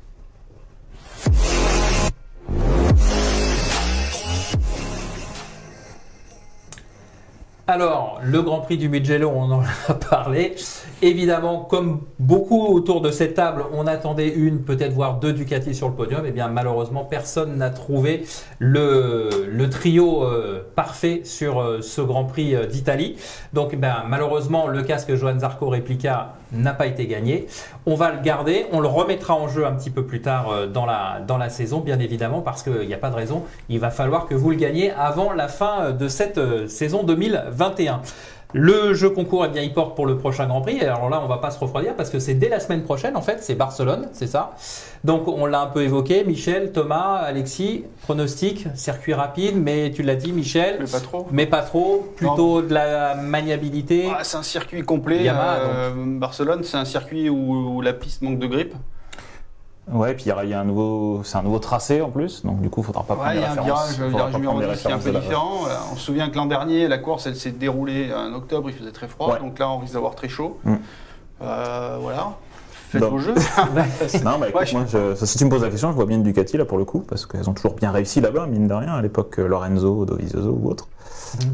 [7.71, 10.55] Alors, le Grand Prix du Mugello, on en a parlé.
[11.03, 15.87] Évidemment, comme beaucoup autour de cette table, on attendait une, peut-être voire deux Ducati sur
[15.91, 16.23] le podium.
[16.27, 18.25] Eh bien, malheureusement, personne n'a trouvé
[18.59, 23.16] le, trio euh, parfait sur euh, ce Grand Prix euh, d'Italie.
[23.53, 27.47] Donc, eh ben, malheureusement, le casque Johan Zarco Replica n'a pas été gagné.
[27.87, 30.67] On va le garder, on le remettra en jeu un petit peu plus tard euh,
[30.67, 33.45] dans la, saison, bien évidemment, parce qu'il n'y a pas de raison.
[33.69, 37.03] Il va falloir que vous le gagniez avant la fin euh, de cette euh, saison
[37.03, 38.03] 2021.
[38.55, 40.81] Le jeu concours, eh bien, il porte pour le prochain Grand Prix.
[40.81, 43.21] Alors là, on va pas se refroidir parce que c'est dès la semaine prochaine, en
[43.21, 44.55] fait, c'est Barcelone, c'est ça.
[45.05, 46.25] Donc, on l'a un peu évoqué.
[46.25, 51.27] Michel, Thomas, Alexis, pronostic, circuit rapide, mais tu l'as dit, Michel, Mais pas trop.
[51.31, 54.09] mais pas trop, plutôt de la maniabilité.
[54.11, 55.23] Ah, c'est un circuit complet.
[55.25, 58.75] Yamaha, euh, Barcelone, c'est un circuit où, où la piste manque de grippe.
[59.93, 62.11] Ouais, puis il y a- il y a un nouveau, c'est un nouveau tracé en
[62.11, 64.34] plus, donc du coup, il faudra pas prendre Ouais, il y a un virage, virage
[64.34, 65.51] numéro prendre les 10 qui est un peu différent.
[65.61, 68.76] Voilà, On se souvient que l'an dernier, la course, elle s'est déroulée en octobre, il
[68.76, 69.39] faisait très froid, Ouais.
[69.41, 70.59] donc là, on risque d'avoir très chaud.
[70.64, 70.74] Mm.
[71.43, 72.32] Euh, voilà,
[72.91, 73.34] faites Donc- vos jeux.
[74.24, 76.07] Non, bah écoute, Ouais, je- moi, je- si tu me poses la question, je vois
[76.07, 78.66] bien une Ducati là pour le coup, parce qu'elles ont toujours bien réussi là-bas, mine
[78.68, 80.89] de rien, à l'époque euh, Lorenzo, Dovizioso ou autre.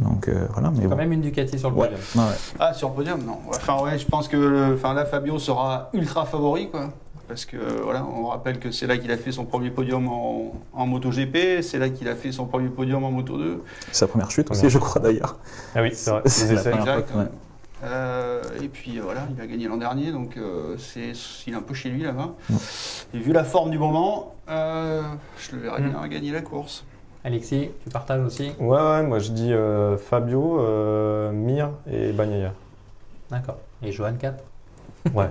[0.02, 0.96] Donc euh, voilà, mais Quand bon.
[0.96, 2.24] même une Ducati sur le Ouais, podium.
[2.60, 3.38] Ah, sur le podium, non.
[3.48, 6.88] Enfin, ouais, je pense que le- enfin, là, Fabio sera ultra favori, quoi.
[7.28, 10.52] Parce que voilà, on rappelle que c'est là qu'il a fait son premier podium en,
[10.74, 13.62] en MotoGP, c'est là qu'il a fait son premier podium en Moto 2.
[13.88, 15.38] C'est sa première chute aussi, je crois d'ailleurs.
[15.74, 16.22] Ah oui, c'est vrai.
[16.26, 17.10] C'est Exact.
[17.10, 17.28] fois, ouais.
[17.82, 21.12] Euh, et puis euh, voilà, il a gagné l'an dernier, donc euh, c'est,
[21.46, 22.30] il est un peu chez lui là-bas.
[22.48, 22.56] Mm.
[23.14, 25.02] Et vu la forme du moment, euh,
[25.38, 25.90] je le verrais Mm.
[25.90, 26.84] bien gagner la course.
[27.24, 28.52] Alexis, tu partages aussi?
[28.58, 32.52] Ouais, ouais, moi je dis euh, Fabio, euh, Mir et Bagnaia.
[33.30, 33.58] D'accord.
[33.82, 34.42] Et Johan 4
[35.14, 35.28] Ouais.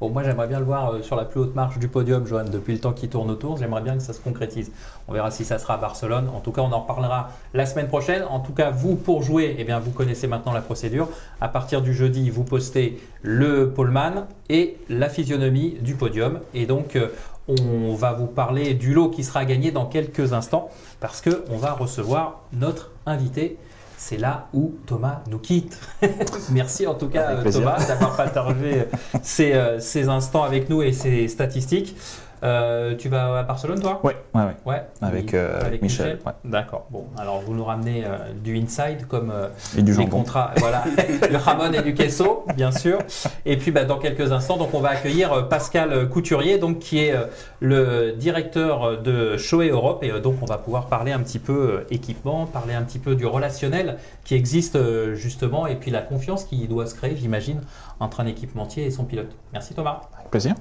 [0.00, 2.44] Bon, moi j'aimerais bien le voir euh, sur la plus haute marche du podium, Johan,
[2.44, 3.56] depuis le temps qu'il tourne autour.
[3.56, 4.70] J'aimerais bien que ça se concrétise.
[5.08, 6.28] On verra si ça sera à Barcelone.
[6.34, 8.22] En tout cas, on en reparlera la semaine prochaine.
[8.28, 11.08] En tout cas, vous, pour jouer, eh bien, vous connaissez maintenant la procédure.
[11.40, 16.40] À partir du jeudi, vous postez le poleman et la physionomie du podium.
[16.52, 17.08] Et donc, euh,
[17.48, 20.68] on va vous parler du lot qui sera gagné dans quelques instants
[21.00, 23.56] parce qu'on va recevoir notre invité.
[24.02, 25.78] C'est là où Thomas nous quitte.
[26.50, 27.44] Merci en tout cas.
[27.44, 28.86] Thomas d'avoir partagé
[29.22, 31.94] ces, euh, ces instants avec nous et ces statistiques.
[32.42, 34.00] Euh, tu vas à Barcelone toi?
[34.02, 34.56] Ouais, ouais, ouais.
[34.64, 34.82] Ouais.
[35.02, 36.32] Avec, euh, avec Michel, ouais.
[36.44, 36.86] D'accord.
[36.90, 39.32] Bon, alors vous nous ramenez euh, du inside comme
[39.76, 40.84] Et du les contrats, voilà,
[41.28, 42.98] du Ramon et du Queso, bien sûr.
[43.44, 47.14] Et puis bah, dans quelques instants, donc on va accueillir Pascal Couturier, donc qui est
[47.60, 52.46] le directeur de Shoei Europe, et donc on va pouvoir parler un petit peu équipement,
[52.46, 54.78] parler un petit peu du relationnel qui existe
[55.14, 57.60] justement, et puis la confiance qui doit se créer, j'imagine,
[57.98, 59.36] entre un équipementier et son pilote.
[59.52, 60.02] Merci Thomas.
[60.16, 60.54] Avec plaisir.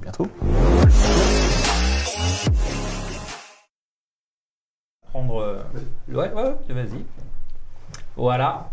[0.00, 0.28] Bientôt.
[5.10, 5.40] prendre.
[5.42, 5.62] euh,
[6.08, 7.04] Ouais, ouais, ouais, vas-y.
[8.16, 8.70] Voilà,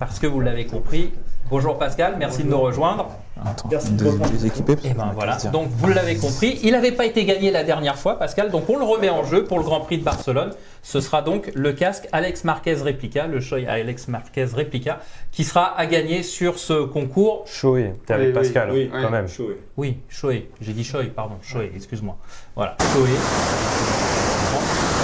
[0.00, 1.12] parce que vous l'avez compris.
[1.50, 3.10] Bonjour Pascal, merci de nous rejoindre.
[3.44, 4.76] Attends, Merci de deux équipés.
[4.84, 8.18] Et ben voilà, donc vous l'avez compris, il n'avait pas été gagné la dernière fois,
[8.18, 10.52] Pascal, donc on le remet en jeu pour le Grand Prix de Barcelone.
[10.82, 15.00] Ce sera donc le casque Alex Marquez Replica, le Shoei Alex Marquez Replica,
[15.32, 17.44] qui sera à gagner sur ce concours.
[17.46, 19.26] Shoei, t'es avec Oui, Pascal, oui, quand même.
[19.38, 19.54] Oui.
[19.76, 22.16] Oui, Shoei, j'ai dit Shoei, pardon, Shoei, excuse-moi.
[22.56, 23.10] Voilà, Shoei.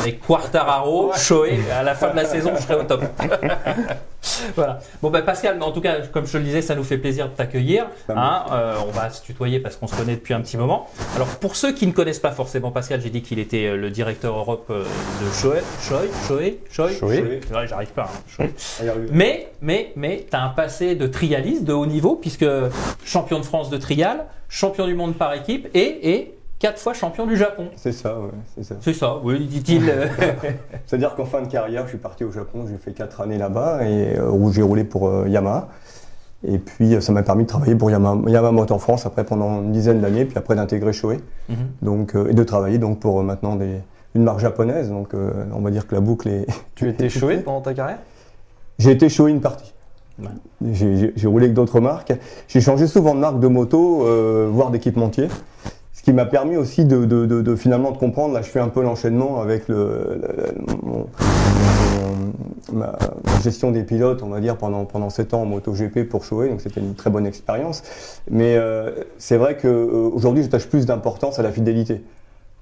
[0.01, 3.03] Avec Quartararo, Shoei, à la fin de la saison, je serai au top.
[4.55, 4.79] voilà.
[5.03, 6.99] Bon, ben Pascal, mais en tout cas, comme je te le disais, ça nous fait
[6.99, 7.87] plaisir de t'accueillir.
[8.09, 10.89] Bah, Hein, euh, on va se tutoyer parce qu'on se connaît depuis un petit moment.
[11.15, 13.91] Alors pour ceux qui ne connaissent pas forcément Pascal, j'ai dit qu'il était euh, le
[13.91, 18.11] directeur Europe euh, de Shoei, Shoei, Shoei, Shoei, j'arrive pas.
[18.41, 18.47] hein.
[19.13, 22.47] Mais, mais, mais, tu as un passé de trialiste de haut niveau, puisque
[23.05, 27.27] champion de France de trial, champion du monde par équipe et, et quatre fois champion
[27.27, 27.69] du Japon.
[27.77, 28.75] C'est ça, ouais, c'est ça.
[28.81, 29.83] C'est ça, oui, dit-il.
[30.87, 33.85] C'est-à-dire qu'en fin de carrière, je suis parti au Japon, j'ai fait 4 années là-bas
[33.85, 35.69] et euh, où j'ai roulé pour euh, Yamaha.
[36.47, 39.63] Et puis euh, ça m'a permis de travailler pour Yamaha, Yamaha Motor France après pendant
[39.63, 41.19] une dizaine d'années, puis après d'intégrer Shoei.
[41.49, 41.57] Mhm.
[41.83, 43.81] Donc, euh, et de travailler donc pour euh, maintenant des,
[44.15, 44.91] une marque japonaise.
[44.91, 46.47] Donc euh, on va dire que la boucle est.
[46.75, 47.99] Tu étais Shoei pendant ta carrière?
[48.79, 49.73] J'ai été Shoei une partie.
[50.19, 50.29] Ouais.
[50.73, 52.13] J'ai- roulé avec d'autres marques.
[52.49, 55.29] J'ai changé souvent de marque de moto, euh, voire d'équipementier.
[56.07, 58.33] Qui m'a permis aussi de, de- de- de finalement de comprendre.
[58.33, 62.93] Là, je fais un peu l'enchaînement avec le, le- mon- mon- ma,
[63.25, 66.49] ma gestion des pilotes, on va dire, pendant, pendant 7 ans en MotoGP pour Shoei.
[66.49, 67.83] Donc, c'était une très bonne expérience.
[68.31, 72.05] Mais euh, c'est vrai qu'aujourd'hui, j'attache plus d'importance à la fidélité.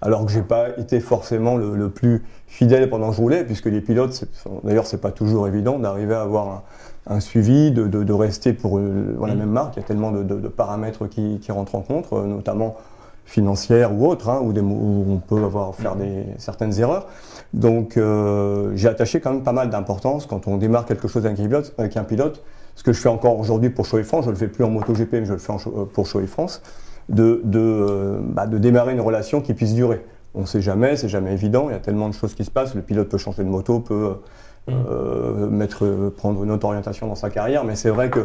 [0.00, 3.66] Alors que j'ai pas été forcément le, le plus fidèle pendant que je roulais, puisque
[3.66, 4.24] les pilotes,
[4.62, 8.54] d'ailleurs, c'est pas toujours évident d'arriver à avoir un, un suivi, de, de- de rester
[8.54, 9.44] pour euh, voilà, la Mm.
[9.44, 9.76] même marque.
[9.76, 12.76] Il y a tellement de, de- de paramètres qui, qui rentrent en compte, euh, notamment
[13.24, 17.06] financières ou autres, hein, où, des, où on peut avoir faire des, certaines erreurs.
[17.52, 21.38] Donc, euh, j'ai attaché quand même pas mal d'importance quand on démarre quelque chose avec
[21.38, 21.74] un pilote.
[21.78, 22.42] Avec un pilote
[22.76, 25.12] ce que je fais encore aujourd'hui pour Shoei France, je le fais plus en MotoGP,
[25.12, 26.60] mais je le fais en, euh, pour Shoei France,
[27.08, 30.04] de, de, euh, bah, de démarrer une relation qui puisse durer.
[30.34, 31.68] On ne sait jamais, c'est jamais évident.
[31.68, 32.74] Il y a tellement de choses qui se passent.
[32.74, 34.16] Le pilote peut changer de moto, peut
[34.66, 34.72] Mm.
[34.88, 38.20] euh, mettre, prendre une autre orientation dans sa carrière, mais c'est vrai que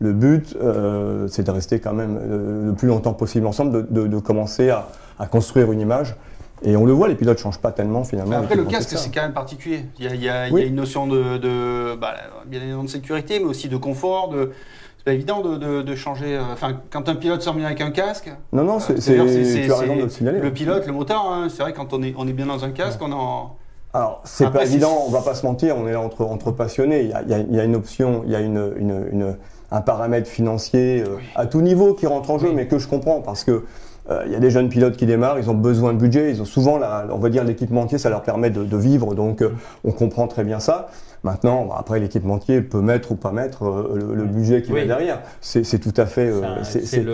[0.00, 3.80] le but, euh, c'est de rester quand même euh, le plus longtemps possible ensemble, de,
[4.02, 4.88] de- de commencer à,
[5.18, 6.16] à construire une image.
[6.62, 8.30] Et on le voit, les pilotes ne changent pas tellement finalement.
[8.32, 9.84] Mais après, le casque, c'est quand même particulier.
[9.98, 10.62] Il y a, il y a- il y Oui.
[10.62, 12.14] a une notion de, de- bah,
[12.46, 14.28] bien évidemment de sécurité, mais aussi de confort.
[14.30, 14.50] De,
[14.98, 16.36] c'est pas évident de, de- de changer.
[16.36, 20.50] euh, Enfin, quand un pilote sort bien avec un casque, Non, non, c'est, le le
[20.52, 23.00] pilote, le moteur, hein, c'est vrai quand on est, on est bien dans un casque,
[23.02, 23.56] on en.
[23.94, 26.24] Alors, c'est Après, pas c'est- évident, on va pas se mentir, on est là entre,
[26.24, 27.02] entre passionnés.
[27.02, 29.06] Il y, a, y a- il y a une option, il y a une, une-
[29.10, 29.36] une-
[29.70, 31.22] un paramètre financier euh, Oui.
[31.36, 32.54] à tout niveau qui rentre en jeu, Oui.
[32.54, 33.64] mais que je comprends parce que
[34.10, 36.42] euh, il y a des jeunes pilotes qui démarrent, ils ont besoin de budget, ils
[36.42, 39.50] ont souvent, la, on va dire, l'équipementier, ça leur permet de, de vivre, donc euh,
[39.84, 40.88] on comprend très bien ça.
[41.22, 43.64] Maintenant, bah, après, l'équipementier peut mettre ou pas mettre
[43.94, 44.80] le, le budget qui Oui.
[44.80, 45.20] va derrière.
[45.40, 46.32] C'est tout à fait.
[46.64, 47.04] C'est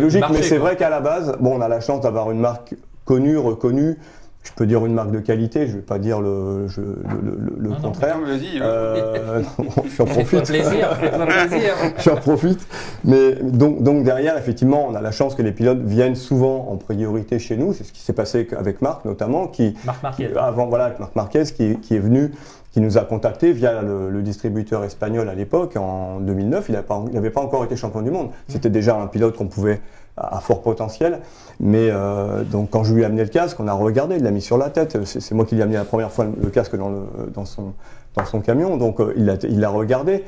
[0.00, 2.38] logique, marché, mais c'est vrai qu'à la base, bon, on a la chance d'avoir une
[2.40, 2.74] marque
[3.06, 3.96] connue, reconnue.
[4.42, 7.56] Je peux dire une marque de qualité, je vais pas dire le, je- le, le-
[7.58, 8.18] le Non, non, contraire.
[8.20, 8.58] Vas-y.
[8.62, 9.42] Euh,
[9.98, 10.46] j'en profite.
[10.48, 11.74] plaisir, fais-toi plaisir.
[12.02, 12.66] J'en profite.
[13.04, 16.76] Mais donc, donc derrière, effectivement, on a la chance que les pilotes viennent souvent en
[16.78, 17.74] priorité chez nous.
[17.74, 20.30] C'est ce qui s'est passé avec Marc notamment, qui Marc Marquez.
[20.36, 22.32] avant voilà avec Marc Marquez qui, qui est venu,
[22.72, 26.70] qui nous a contacté via le, le distributeur espagnol à l'époque en 2009.
[26.70, 28.30] Il n'avait pas encore été champion du monde.
[28.48, 29.80] C'était déjà un pilote qu'on pouvait
[30.16, 31.20] à, fort potentiel.
[31.60, 34.30] Mais euh, donc quand je lui ai amené le casque, on a regardé, il l'a
[34.30, 35.04] mis sur la tête.
[35.04, 37.00] C'est moi qui lui ai amené la première fois le casque dans, le,
[37.34, 37.72] dans, son,
[38.16, 38.76] dans son camion.
[38.76, 40.24] Donc euh, il l'a regardé.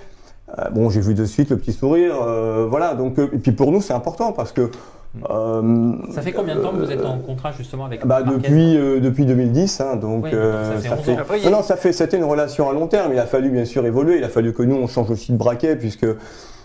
[0.58, 2.14] Euh, bon, j'ai vu de suite le petit sourire.
[2.68, 2.94] voilà.
[2.94, 4.70] Donc et puis pour nous c'est important parce que
[5.28, 8.76] euh, Ça fait combien de temps que vous êtes en contrat justement avec bah, depuis,
[8.76, 11.20] euh, depuis 2010, hein, donc Oui, euh, ça fait 11 ans.
[11.20, 13.12] Après, il y a- non, non, ça fait, c'était une relation à long terme.
[13.12, 14.16] Il a fallu bien sûr évoluer.
[14.18, 16.06] Il a fallu que nous on change aussi de braquet puisque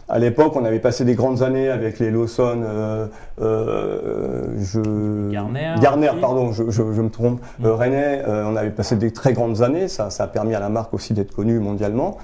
[0.10, 3.08] à l'époque on avait passé des grandes années avec les Lawson, euh,
[3.42, 7.42] euh, je Garner Garner, pardon, je, je, je me trompe.
[7.60, 7.66] Mm.
[7.66, 9.88] Euh, René, euh, on avait passé des très grandes années.
[9.88, 12.18] Ça, ça a permis à la marque aussi d'être connue mondialement.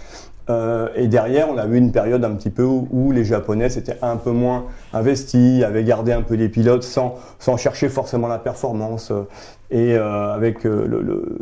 [0.49, 3.69] Euh, et derrière, on a eu une période un petit peu où, où les Japonais
[3.69, 8.27] s'étaient un peu moins investis, avaient gardé un peu les pilotes sans, sans chercher forcément
[8.27, 9.11] la performance.
[9.71, 11.37] Et euh, avec le, le-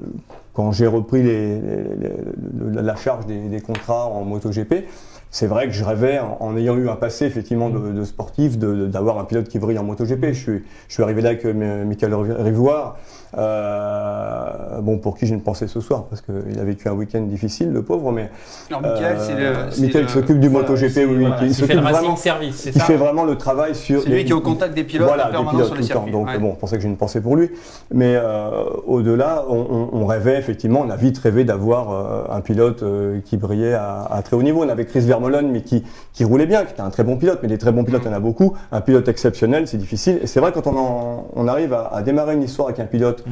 [0.54, 4.86] quand j'ai repris les, les- les- le- la charge des, des contrats en MotoGP,
[5.34, 8.57] c'est vrai que je rêvais, en, en ayant eu un passé effectivement de, de sportif,
[8.59, 10.27] d'avoir un pilote qui brille en MotoGP.
[10.27, 12.97] Je suis, je suis arrivé là avec euh, Michael Rivoire,
[13.38, 17.21] euh, bon pour qui je ne pensais ce soir parce qu'il a vécu un week-end
[17.21, 18.29] difficile, le pauvre, mais
[18.69, 19.45] Alors, Michael, c'est le.
[19.45, 22.71] euh, Michael le- qui s'occupe du voilà, MotoGP, oui, voilà, Il fait s'occupe vraiment, Service,
[22.71, 24.01] ça fait vraiment le travail sur.
[24.03, 25.75] C'est lui les- qui est au contact des pilotes voilà, en des permanence pilotes sur
[25.75, 25.93] tout le le temps.
[25.93, 26.11] circuit.
[26.11, 26.39] Donc ouais.
[26.39, 27.51] bon, pour ça que j'ai une pensée pour lui.
[27.93, 32.41] Mais euh, au-delà, on, on- on rêvait effectivement, on a vite rêvé d'avoir euh, un
[32.41, 34.63] pilote euh, qui brillait à, à très haut niveau.
[34.63, 37.39] On avait Chris Vermeulen, mais qui, qui roulait bien, qui était un très bon pilote.
[37.41, 38.53] Mais des très bons pilotes, il y en a beaucoup.
[38.72, 40.19] Un pilote exceptionnel, c'est difficile.
[40.22, 42.86] Et c'est vrai quand on, en- on arrive à, à démarrer une histoire avec un
[42.86, 43.32] pilote, Mm.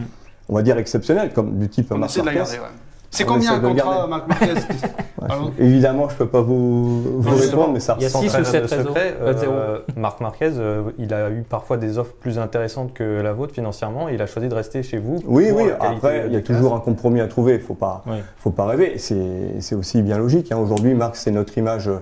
[0.50, 2.52] on va dire exceptionnel, comme du type On Marc essaie de la Marquez.
[2.54, 2.76] garder, ouais.
[3.12, 4.08] C'est combien un contrat.
[4.08, 4.46] Marc Marquez
[5.22, 8.06] Ouais, Pardon je- évidemment, je peux pas vous, vous Non, répondre, mais ça il y
[8.06, 8.68] a ressemble raisons.
[8.86, 9.54] secret, zéro.
[9.54, 13.54] euh, Marc Marquez, euh, il a eu parfois des offres plus intéressantes que la vôtre
[13.54, 14.08] financièrement.
[14.08, 15.22] et Il a choisi de rester chez vous.
[15.26, 15.64] Oui, oui.
[15.80, 17.56] Après, il y a toujours un compromis à trouver.
[17.56, 18.18] Il faut pas, Oui.
[18.38, 18.94] faut pas rêver.
[18.98, 20.52] C'est, c'est aussi bien logique.
[20.52, 20.58] hein.
[20.58, 21.98] Aujourd'hui, Marc, c'est notre image euh,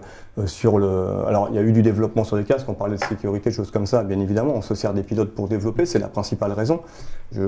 [0.45, 1.25] sur le.
[1.27, 3.71] Alors, il y a eu du développement sur les casques, on parlait de sécurité, choses
[3.71, 4.53] comme ça, bien évidemment.
[4.55, 6.81] On se sert des pilotes pour développer, c'est la principale raison.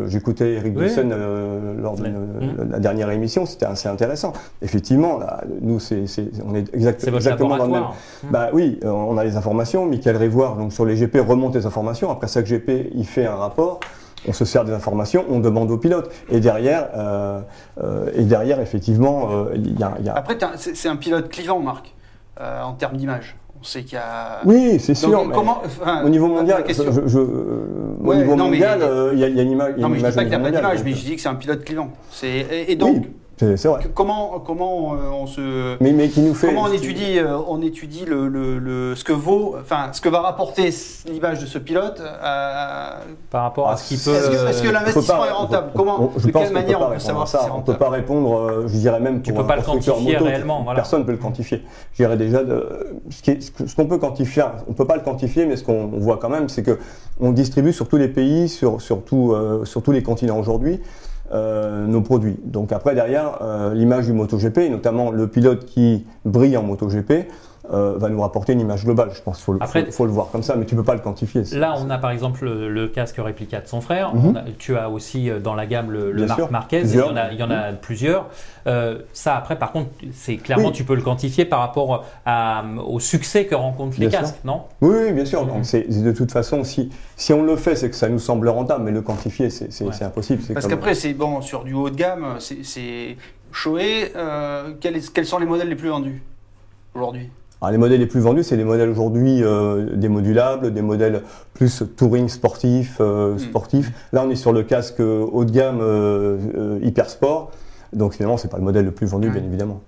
[0.07, 0.87] J'écoutais Eric Oui.
[0.97, 4.33] Euh, lors de une- la dernière émission, c'était assez intéressant.
[4.61, 7.81] Effectivement, là, nous, c'est, c'est- on est exact- C'est votre exactement dans le même.
[7.81, 7.95] laboratoire.
[8.31, 9.85] Bah oui, euh, on a les informations.
[9.85, 12.09] Michael Révoire, donc sur les GP, remonte les informations.
[12.11, 13.79] Après chaque GP, il fait un rapport.
[14.27, 16.11] On se sert des informations, on demande aux pilotes.
[16.29, 17.39] Et derrière, euh,
[17.81, 21.29] euh, et derrière, effectivement, euh, il y a, il y a- Après, c'est un pilote
[21.29, 21.95] clivant, Marc,
[22.39, 23.35] euh, en termes d'image.
[23.59, 24.39] On sait qu'il y a.
[24.45, 25.09] Oui, c'est sûr.
[25.11, 29.09] Donc, mais comment, enfin, Au niveau mondial, je- je- euh, au niveau non, mondial, euh,
[29.13, 29.73] il y, a- y a une image.
[29.77, 31.27] Non, mais je dis pas qu'il n'y a pas d'image, mais je dis que c'est
[31.27, 31.61] un pilote.
[32.09, 33.81] C'est- Et, et euh, donc, oui, c'est vrai.
[33.93, 35.77] comment, comment euh, on se.
[35.81, 36.47] Mais, mais qui nous fait.
[36.47, 40.09] Comment on étudie, euh, on étudie le, le- le- ce que vaut, enfin, ce que
[40.09, 40.69] va rapporter
[41.09, 42.97] l'image de ce pilote à-
[43.31, 44.15] Par rapport à Ah, ce qui est-ce peut.
[44.15, 45.67] Est-ce que, est-ce que euh, l'investissement est rentable?
[45.73, 47.41] On- Comment, on- je de pense quelle manière on peut savoir si ça.
[47.45, 49.61] c'est On peut pas répondre, euh, je dirais même Tu pour peux un pas le
[49.63, 50.75] quantifier moto, réellement, voilà.
[50.81, 51.63] Personne ne peut le quantifier.
[51.93, 52.67] Je dirais déjà, de-
[53.09, 55.55] ce qui est- ce que- ce qu'on peut quantifier, on peut pas le quantifier, mais
[55.55, 56.77] ce qu'on on voit quand même, c'est que
[57.19, 60.81] on distribue sur tous les pays, sur, sur, tout, euh, sur tous les continents aujourd'hui.
[61.31, 62.37] Euh, nos produits.
[62.43, 67.27] Donc après derrière euh, l'image du MotoGP, et notamment le pilote qui brille en MotoGP,
[67.71, 69.11] euh, va nous rapporter une image globale.
[69.13, 70.83] Je pense qu'il faut, le- Après- faut- faut le voir comme ça, mais tu peux
[70.83, 71.43] pas le quantifier.
[71.53, 74.13] Là, on a par exemple le, le casque réplica de son frère.
[74.15, 74.25] Mhm.
[74.27, 76.49] On a- tu as aussi euh, dans la gamme le, le Marc.
[76.51, 76.81] Marquez.
[76.81, 78.27] Il y en a, il y en a plusieurs.
[78.67, 80.73] Euh, ça, après, par contre, c'est clairement, Oui.
[80.73, 84.19] tu peux le quantifier par rapport à- au succès que rencontrent les Bien sûr.
[84.27, 84.63] casques, non?
[84.81, 85.43] Oui, oui, bien sûr.
[85.45, 85.47] Mhm.
[85.49, 88.19] Donc c'est c'est de toute façon, si, si on le fait, c'est que ça nous
[88.19, 90.03] semble rentable, mais le quantifier, c'est Ouais.
[90.03, 90.41] impossible.
[90.53, 93.15] Parce comme- qu'après, c'est bon, sur du haut de gamme, c'est-
[93.51, 94.11] Shoei.
[94.15, 96.21] euh, quels sont les modèles les plus vendus
[96.93, 97.29] aujourd'hui?
[97.61, 101.83] Alors, les modèles les plus vendus, c'est les modèles aujourd'hui euh, démodulables, des modèles plus
[101.97, 103.39] touring sportif, euh, Mm.
[103.39, 103.91] sportif.
[104.13, 107.51] Là, on est sur le casque haut de gamme euh, euh, hyper sport.
[107.91, 109.33] Donc finalement, c'est pas le modèle le plus vendu, Ouais.
[109.33, 109.81] bien évidemment.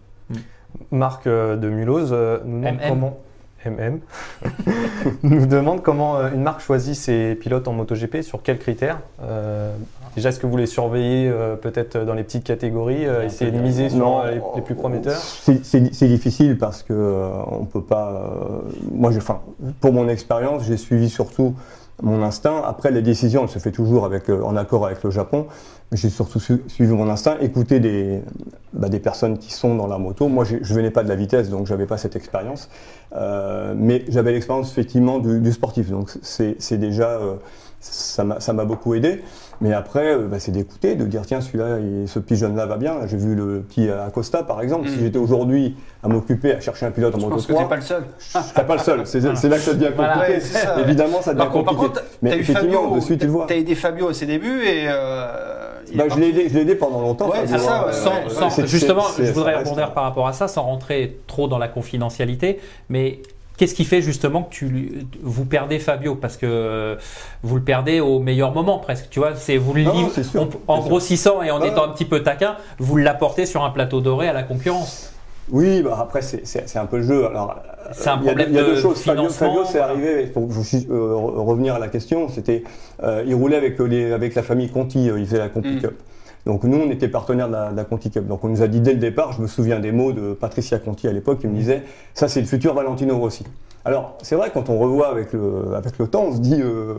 [0.92, 2.90] Marc euh, de Mulhouse euh, nous demande MM.
[2.90, 3.18] comment
[3.66, 3.99] MM
[5.24, 8.99] nous demande comment euh, une marque choisit ses pilotes en MotoGP, sur quels critères.
[9.24, 9.76] Euh,
[10.16, 13.59] déjà, est-ce que vous les surveillez euh, peut-être dans les petites catégories, euh, essayer de
[13.59, 15.18] miser sur Non, les, les plus prometteurs?
[15.18, 16.93] C'est- difficile parce que
[17.47, 18.34] on peut pas.
[18.91, 19.20] moi, je,
[19.80, 21.55] pour mon expérience, j'ai suivi surtout
[22.02, 22.62] mon instinct.
[22.66, 25.47] Après, les décisions, elles se fait toujours avec, euh, en accord avec le Japon.
[25.91, 28.22] J'ai surtout su- suivi mon instinct, écouter des,
[28.74, 30.28] bah, des personnes qui sont dans la moto.
[30.30, 32.70] Moi, je venais pas de la vitesse, donc j'avais pas cette expérience.
[33.16, 37.36] Euh, mais j'avais l'expérience effectivement du, du sportif, donc c'est déjà euh,
[37.82, 39.22] ça m'a beaucoup aidé.
[39.62, 42.78] Mais après, euh, bah, c'est d'écouter, de dire tiens celui-là, il- ce petit jeune-là va
[42.78, 42.95] bien.
[43.07, 44.89] J'ai vu le petit Acosta par exemple.
[44.89, 45.01] Si Mm.
[45.01, 47.70] j'étais aujourd'hui à m'occuper à chercher un pilote en Je moto pense que t'es 3,
[47.70, 48.03] pas le seul.
[48.18, 49.01] je serais pas le seul.
[49.05, 49.95] C'est là que ça devient compliqué.
[49.95, 50.82] Voilà, Ouais, c'est ça, ouais.
[50.82, 51.99] Évidemment, ça devient Par contre, par compliqué.
[51.99, 53.45] contre, Mais effectivement, Fabio, dessus, tu le vois.
[53.47, 54.86] T'as aidé Fabio à ses débuts et.
[54.88, 55.28] euh,
[55.95, 57.30] Bah, je l'ai aidé, je pendant longtemps.
[57.30, 57.86] Ouais, Fabio, c'est ça, hein.
[57.88, 61.18] ouais, Sans- ouais, sans- C'est- justement, je voudrais rebondir par rapport à ça, sans rentrer
[61.28, 62.59] trop dans la confidentialité,
[62.89, 63.20] mais
[63.62, 66.16] qu'est-ce qui fait justement que tu, vous perdez Fabio?
[66.16, 66.95] Parce que euh,
[67.43, 69.93] vous le perdez au meilleur moment presque, tu vois, c'est vous le Non,
[70.24, 70.89] sûr, en, en c'est sûr.
[70.89, 74.34] grossissant et en étant un petit peu taquin, vous l'apportez sur un plateau doré à
[74.34, 75.14] la concurrence.
[75.51, 77.28] Oui, bah après c'est- un peu le jeu.
[77.28, 77.55] Alors,
[77.91, 78.99] C'est un euh, il y a deux- problème il y a deux de choses.
[79.01, 80.26] Fabio, financement, Fabio, c'est arrivé.
[80.26, 82.64] Pour euh, re- revenir à la question, c'était
[83.03, 85.07] euh, il roulait avec les, avec la famille Conti.
[85.07, 85.82] euh, il faisait la Conti Mm.
[86.46, 88.28] Donc nous, on était partenaire de la, de la Conti Cup.
[88.28, 89.34] Donc on nous a dit dès le départ.
[89.34, 91.84] Je me souviens des mots de Patricia Conti à l'époque qui me disait
[92.14, 93.46] ça c'est le futur Valentino Rossi.
[93.86, 96.96] Alors c'est vrai quand on revoit avec le avec le temps, on se dit euh,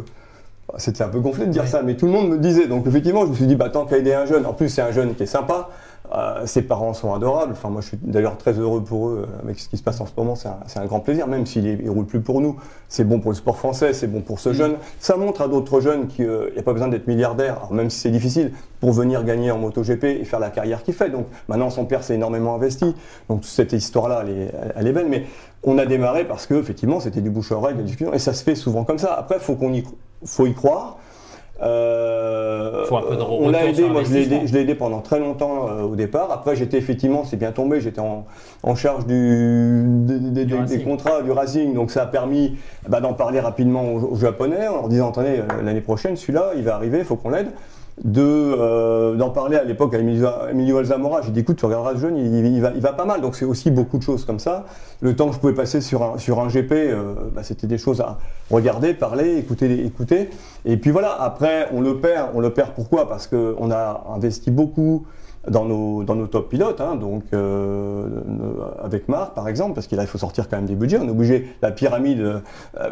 [0.78, 1.68] c'était un peu gonflé de dire Ouais.
[1.68, 2.66] ça, mais tout le monde me le disait.
[2.66, 4.82] Donc effectivement, je me suis dit, bah, tant qu'à aider un jeune, en plus c'est
[4.82, 5.68] un jeune qui est sympa,
[6.14, 7.52] euh, ses parents sont adorables.
[7.52, 10.00] Enfin, moi je suis d'ailleurs très heureux pour eux euh, avec ce qui se passe
[10.00, 10.34] en ce moment.
[10.34, 12.56] C'est un, grand plaisir, même s'il ne roule plus pour nous.
[12.88, 14.76] C'est bon pour le sport français, c'est bon pour ce jeune.
[14.98, 18.00] Ça montre à d'autres jeunes qu'il n'y a pas besoin d'être milliardaire, alors même si
[18.00, 21.08] c'est difficile, pour venir gagner en MotoGP et faire la carrière qu'il fait.
[21.08, 22.94] Donc maintenant, son père s'est énormément investi.
[23.28, 25.08] Donc cette histoire-là, elle est, elle est belle.
[25.08, 25.24] Mais
[25.62, 28.18] on a démarré parce que effectivement, c'était du bouche à oreille, de la discussion, et
[28.18, 29.14] ça se fait souvent comme ça.
[29.14, 29.84] Après, faut qu'on y,
[30.24, 30.98] faut y croire.
[31.60, 34.46] Euh, Faut un peu de on l'a aidé, moi je l'ai aidé, investissement.
[34.46, 36.30] je l'ai aidé pendant très longtemps euh, au départ.
[36.32, 38.24] Après j'étais effectivement, c'est bien tombé, j'étais en,
[38.62, 40.78] en charge du, des, des- Du des- Racing.
[40.78, 42.56] des contrats du Racing, donc ça a permis
[42.88, 46.52] bah, d'en parler rapidement aux, aux Japonais en leur disant attendez euh, l'année prochaine celui-là
[46.56, 47.48] il va arriver, il faut qu'on l'aide.
[48.02, 51.98] De euh, d'en parler à l'époque à Emilio, Alzamora, j'ai dit écoute tu regarderas ce
[51.98, 53.20] jeune, il, il va, il va pas mal.
[53.20, 54.64] Donc c'est aussi beaucoup de choses comme ça.
[55.02, 57.76] Le temps que je pouvais passer sur un sur un GP, euh, bah, c'était des
[57.76, 58.18] choses à
[58.50, 60.30] regarder, parler, écouter, écouter.
[60.64, 62.30] Et puis voilà, après, on le perd.
[62.34, 63.08] On le perd pourquoi?
[63.08, 65.04] Parce qu'on a investi beaucoup
[65.48, 68.06] dans nos, dans nos top pilotes, hein, donc euh,
[68.82, 70.98] avec Marc par exemple, parce qu'il il faut sortir quand même des budgets.
[71.00, 72.38] On est obligé, la pyramide, euh,
[72.74, 72.90] bah,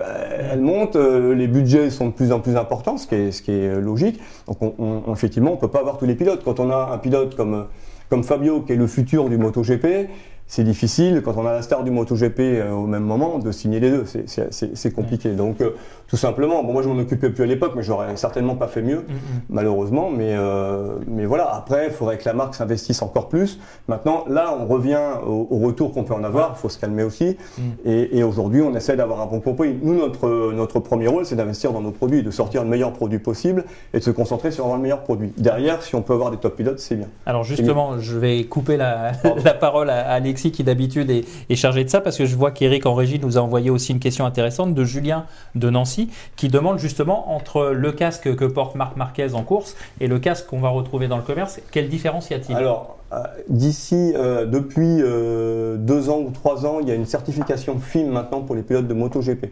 [0.52, 3.42] elle monte, euh, les budgets sont de plus en plus importants, ce qui est, ce
[3.42, 4.20] qui est logique.
[4.48, 6.42] Donc on, on- effectivement, on peut pas avoir tous les pilotes.
[6.44, 7.66] Quand on a un pilote comme,
[8.08, 10.08] comme Fabio, qui est le futur du MotoGP,
[10.48, 13.78] c'est difficile quand on a la star du MotoGP euh, au même moment de signer
[13.78, 14.04] les deux.
[14.26, 15.30] C'est- compliqué.
[15.34, 15.70] Donc euh,
[16.10, 18.82] tout simplement, bon moi je m'en occupais plus à l'époque, mais j'aurais certainement pas fait
[18.82, 19.04] mieux,
[19.48, 20.10] malheureusement.
[20.10, 21.54] Mais euh, mais voilà.
[21.54, 23.60] Après, il faudrait que la marque s'investisse encore plus.
[23.86, 26.54] Maintenant, là, on revient au, au retour qu'on peut en avoir.
[26.56, 27.36] Il faut se calmer aussi.
[27.84, 29.78] Et, et aujourd'hui, on essaie d'avoir un bon compromis.
[29.80, 33.20] Nous, notre notre premier rôle, c'est d'investir dans nos produits, de sortir le meilleur produit
[33.20, 35.32] possible et de se concentrer sur avoir le meilleur produit.
[35.38, 37.06] Derrière, si on peut avoir des top pilotes, c'est bien.
[37.24, 39.12] Alors justement, je vais couper la,
[39.44, 42.50] la parole à Alexis qui d'habitude est, est chargé de ça parce que je vois
[42.50, 45.99] qu'Eric en régie nous a envoyé aussi une question intéressante de Julien de Nancy
[46.36, 50.46] qui demande justement entre le casque que porte Marc Marquez en course et le casque
[50.46, 52.56] qu'on va retrouver dans le commerce, quelle différence y a-t-il?
[52.56, 53.16] Alors, euh,
[53.48, 58.06] d'ici, euh, depuis euh, deux ans ou trois ans, il y a une certification FIM
[58.10, 59.46] maintenant pour les pilotes de MotoGP.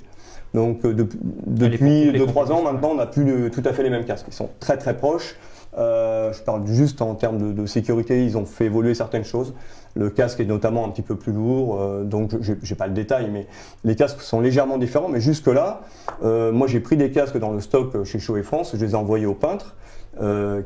[0.54, 2.72] Donc, de- pour depuis toutes les deux, trois ans compétitions.
[2.72, 4.26] maintenant, on n'a plus le- tout à fait les mêmes casques.
[4.28, 5.34] Ils sont très très proches.
[5.78, 9.54] Euh, je parle juste en termes de, de sécurité, ils ont fait évoluer certaines choses.
[9.94, 12.92] Le casque est notamment un petit peu plus lourd, euh, donc je n'ai pas le
[12.92, 13.46] détail, mais
[13.84, 15.08] les casques sont légèrement différents.
[15.08, 15.80] Mais jusque-là,
[16.24, 18.94] euh, moi j'ai pris des casques dans le stock chez Shoei France, je les ai
[18.96, 19.76] envoyés au peintre,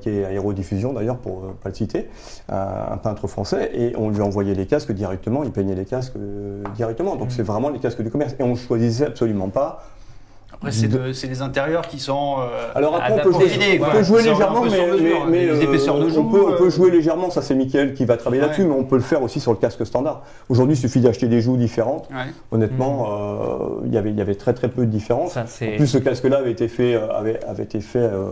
[0.01, 2.09] qui est Aérodiffusion d'ailleurs, pour euh, pas le citer,
[2.49, 6.17] un, un peintre français, et on lui envoyait les casques directement, il peignait les casques
[6.75, 7.17] directement.
[7.17, 8.35] Donc c'est vraiment les casques du commerce.
[8.39, 9.85] Et on ne choisissait absolument pas.
[10.63, 12.37] Après, c'est de- les intérieurs qui sont.
[12.39, 15.47] euh, Alors après, on peut jouer, on peut jouer légèrement, mais, sur mesure, mais- mais,
[15.47, 17.95] les épaisseurs de euh, joue, on, peut, on peut euh, jouer légèrement, ça c'est Mickaël
[17.95, 18.47] qui va travailler Ouais.
[18.49, 20.23] là-dessus, mais on peut le faire aussi sur le casque standard.
[20.49, 22.09] Aujourd'hui, il suffit d'acheter des joues différentes.
[22.11, 22.31] Ouais.
[22.53, 23.57] Honnêtement, euh,
[23.87, 25.33] il y avait- il y avait très très peu de différence.
[25.33, 28.31] Ça, En plus, ce casque-là avait été fait, avait, avait été fait euh,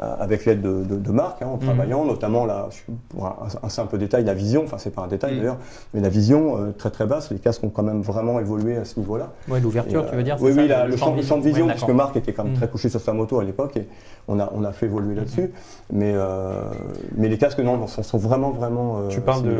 [0.00, 2.68] avec l'aide de, de, de Marc, hein, en travaillant, notamment là,
[3.10, 5.38] pour un, un simple détail, la vision, enfin c'est pas un détail Mm.
[5.38, 5.56] d'ailleurs,
[5.94, 8.84] mais la vision euh, très très basse, les casques ont quand même vraiment évolué à
[8.84, 9.28] ce niveau-là.
[9.48, 11.90] Ouais, l'ouverture, tu veux dire Oui, c'est oui, la- le, champ, de vision, Ouais, puisque.
[11.90, 13.86] Marc était quand même très couché sur sa moto à l'époque, et
[14.28, 15.52] on a, on a fait évoluer là-dessus.
[15.92, 16.62] Mais, euh,
[17.16, 19.00] mais les casques, non, sont, sont vraiment, vraiment.
[19.00, 19.50] euh, Tu parles de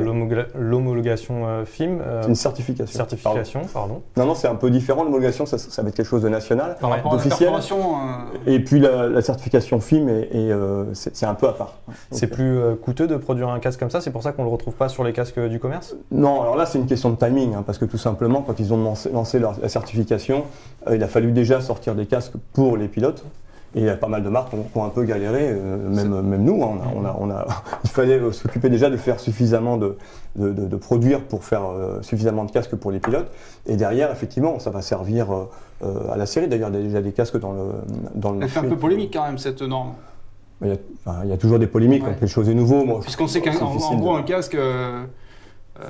[0.59, 2.01] l'homologation euh, FIM.
[2.01, 2.97] euh, C'est une certification.
[2.97, 3.80] certification, pardon.
[3.91, 4.03] Pardon.
[4.16, 5.05] Non, non, c'est un peu différent.
[5.05, 6.76] L'homologation, ça, ça va être quelque chose de national.
[6.80, 7.38] Par rapport à la Officiel.
[7.51, 7.78] perforation,
[8.47, 11.78] euh, Et puis la, la certification FIM, est, est, euh, c'est un peu à part.
[12.11, 14.49] C'est plus euh, coûteux de produire un casque comme ça, c'est pour ça qu'on le
[14.51, 15.97] retrouve pas sur les casques du commerce?
[16.11, 18.72] Non, alors là, c'est une question de timing, hein, parce que tout simplement, quand ils
[18.72, 20.45] ont lancé, lancé leur, la certification,
[20.87, 23.24] euh, il a fallu déjà sortir des casques pour les pilotes.
[23.76, 25.49] Et il y a pas mal de marques qui ont, qui ont un peu galéré,
[25.49, 26.61] euh, même, même nous.
[26.64, 27.47] hein, on a, on a, on a-
[27.85, 29.97] il fallait s'occuper déjà de faire suffisamment de,
[30.35, 33.31] de, de- de produire pour faire euh, suffisamment de casques pour les pilotes.
[33.66, 36.49] Et derrière, effectivement, ça va servir euh, à la série.
[36.49, 37.61] D'ailleurs, il y a déjà des casques dans le,
[38.16, 39.93] dans le elle fait un peu polémique quand même cette norme.
[40.62, 42.11] Il y a, enfin, il y a toujours des polémiques Ouais.
[42.11, 42.84] quand quelque chose est nouveau.
[42.84, 45.04] Moi, Puisqu'on sait qu'en en- gros de- un casque, euh,
[45.82, 45.84] euh,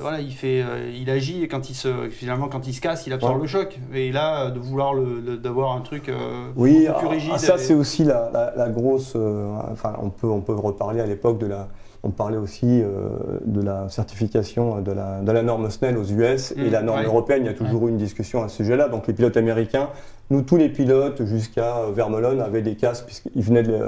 [0.00, 3.06] voilà, il fait, euh, il agit et quand il se, finalement quand il se casse,
[3.06, 3.42] il absorbe Ouais.
[3.42, 3.78] le choc.
[3.94, 7.30] Et là, de vouloir le, le- d'avoir un truc euh, Oui, beaucoup plus ah, rigide.
[7.34, 9.12] ah, ça et- c'est aussi la, la- la grosse.
[9.14, 11.68] euh, enfin, on peut on peut reparler à l'époque de la.
[12.04, 13.08] On parlait aussi euh,
[13.44, 17.00] de la certification de la, de la norme SNEL aux US et Mm, la norme
[17.00, 17.06] ouais.
[17.06, 17.42] européenne.
[17.42, 18.88] Il y a toujours eu une discussion à ce sujet-là.
[18.88, 19.88] Donc les pilotes américains,
[20.30, 23.78] nous tous les pilotes jusqu'à euh, Vermelon avaient des casques puisqu'ils venaient de,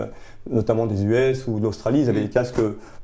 [0.51, 2.01] notamment des US ou d'Australie.
[2.03, 2.24] Ils avaient Mm.
[2.24, 2.61] des casques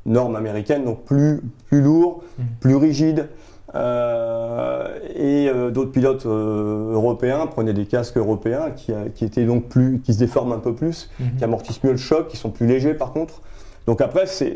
[0.06, 2.42] normes américaines, donc plus plus lourds, Mm.
[2.60, 3.28] plus rigides.
[3.74, 9.44] Euh, et euh, d'autres pilotes euh, européens prenaient des casques européens qui, euh, qui étaient
[9.44, 11.36] donc plus, qui se déforment un peu plus, Mhm.
[11.38, 13.42] qui amortissent mieux le choc, qui sont plus légers par contre.
[13.86, 14.54] Donc après, c'est-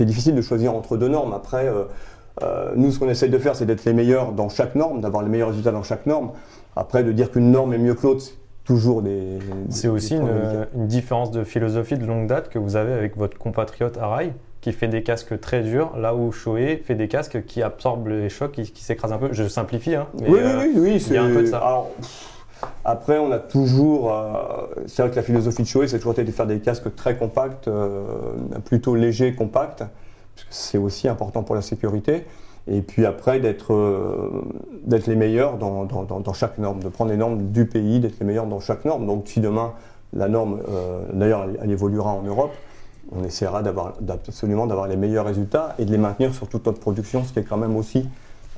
[0.00, 1.32] difficile de choisir entre deux normes.
[1.34, 1.84] Après, euh,
[2.42, 5.22] euh, nous, ce qu'on essaye de faire, c'est d'être les meilleurs dans chaque norme, d'avoir
[5.22, 6.30] les meilleurs résultats dans chaque norme.
[6.76, 9.38] Après, de dire qu'une norme est mieux que l'autre, c'est toujours des.
[9.68, 13.98] C'est aussi une, différence de philosophie de longue date que vous avez avec votre compatriote
[13.98, 18.08] Arai, qui fait des casques très durs, là où Shoei fait des casques qui absorbent
[18.08, 19.28] les chocs, qui, qui s'écrasent un peu.
[19.32, 20.06] Je simplifie, hein.
[20.20, 21.58] mais, oui, euh, oui, oui, oui, il y a un peu de ça.
[21.58, 21.90] alors,
[22.84, 24.14] après, on a toujours.
[24.14, 26.94] euh, c'est vrai que la philosophie de Shoei, c'est toujours été de faire des casques
[26.94, 28.04] très compacts, euh,
[28.64, 32.24] plutôt légers, compacts, parce que c'est aussi important pour la sécurité.
[32.72, 34.30] Et puis après, d'être euh,
[35.06, 38.26] les meilleurs dans, dans- dans- chaque norme, de prendre les normes du pays, d'être les
[38.26, 39.06] meilleurs dans chaque norme.
[39.06, 39.72] Donc, si demain,
[40.12, 42.52] la norme, euh, d'ailleurs, elle, elle évoluera en Europe,
[43.12, 43.60] on essaiera
[44.28, 47.40] absolument d'avoir les meilleurs résultats et de les maintenir sur toute notre production, ce qui
[47.40, 48.08] est quand même aussi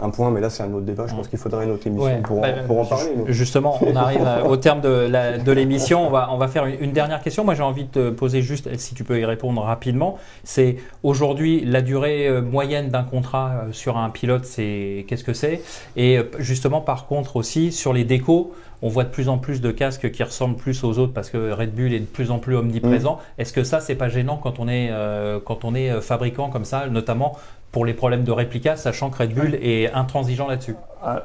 [0.03, 2.05] un point, mais là c'est un autre débat, je pense qu'il faudrait une autre émission
[2.07, 3.11] Ouais, pour, en- pour en parler.
[3.17, 6.07] mais- Justement, on arrive à- au terme de l'émission.
[6.07, 7.45] On va, on va faire une, une dernière question.
[7.45, 10.19] Moi, j'ai envie de te poser juste, si tu peux y répondre rapidement.
[10.45, 15.33] C'est aujourd'hui la durée euh, moyenne d'un contrat euh, sur un pilote, c'est qu'est-ce que
[15.35, 15.63] c'est?
[15.97, 18.53] Et euh, justement, par contre aussi sur les décos.
[18.85, 21.53] On voit de plus en plus de casques qui ressemblent plus aux autres parce que
[21.53, 23.21] Red Bull est de plus en plus omniprésent.
[23.39, 26.65] Est-ce que ça, c'est pas gênant quand on est, euh, quand on est fabricant comme
[26.65, 27.37] ça, notamment
[27.73, 30.77] pour les problèmes de réplica, sachant que Red Bull est intransigeant là-dessus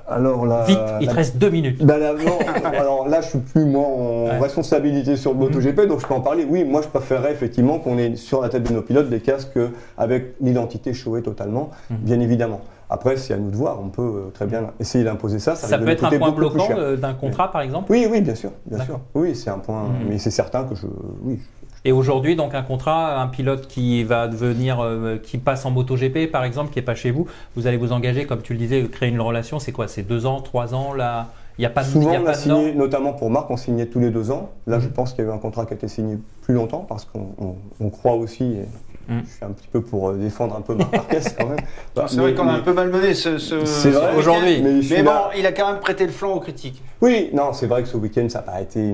[0.08, 1.84] Alors là, Vite, il la- te reste deux minutes.
[1.86, 2.40] Bah là, non,
[2.80, 4.40] alors là, je suis plus moi en Ouais.
[4.40, 6.48] responsabilité sur le MotoGP, donc je peux en parler.
[6.50, 9.60] Oui, moi, je préférerais effectivement qu'on ait sur la tête de nos pilotes des casques
[9.98, 11.98] avec l'identité Shoei totalement, Mhm.
[11.98, 12.62] bien évidemment.
[12.90, 13.80] Après, c'est à nous de voir.
[13.84, 15.56] On peut euh, très bien essayer d'imposer ça.
[15.56, 17.92] Ça, peut être un point bloquant euh, d'un contrat, par exemple?
[17.92, 19.02] Oui, oui, bien sûr, bien sûr.
[19.14, 19.84] Oui, c'est un point.
[19.84, 20.08] Mhm.
[20.10, 20.88] Mais c'est certain que je,
[21.24, 21.40] oui,
[21.86, 26.30] Et aujourd'hui, donc un contrat, un pilote qui va devenir, euh, qui passe en MotoGP,
[26.32, 28.84] par exemple, qui est pas chez vous, vous allez vous engager, comme tu le disais,
[28.92, 29.60] créer une relation.
[29.60, 29.88] C'est quoi?
[29.88, 31.28] C'est deux ans, trois ans là?
[31.58, 33.50] Il n'y a pas de, Souvent, y a on pas a signé, notamment pour Marc,
[33.50, 34.52] on signait tous les deux ans.
[34.68, 34.94] Là, je Mhm.
[34.94, 37.30] pense qu'il y a eu un contrat qui a été signé plus longtemps parce qu'on
[37.40, 38.66] on- on croit aussi, et
[39.12, 39.22] Mhm.
[39.26, 41.58] je suis un petit peu pour euh, défendre un peu Marc Marquez quand même.
[41.96, 43.90] Bah, C'est vrai qu'on a un peu malmené ce, ce, vrai.
[43.90, 44.18] week-end.
[44.20, 44.62] Aujourd'hui.
[44.62, 46.80] Mais, bon, il a quand même prêté le flanc aux critiques.
[47.02, 48.94] Oui, non, c'est vrai que ce week-end, ça n'a pas été.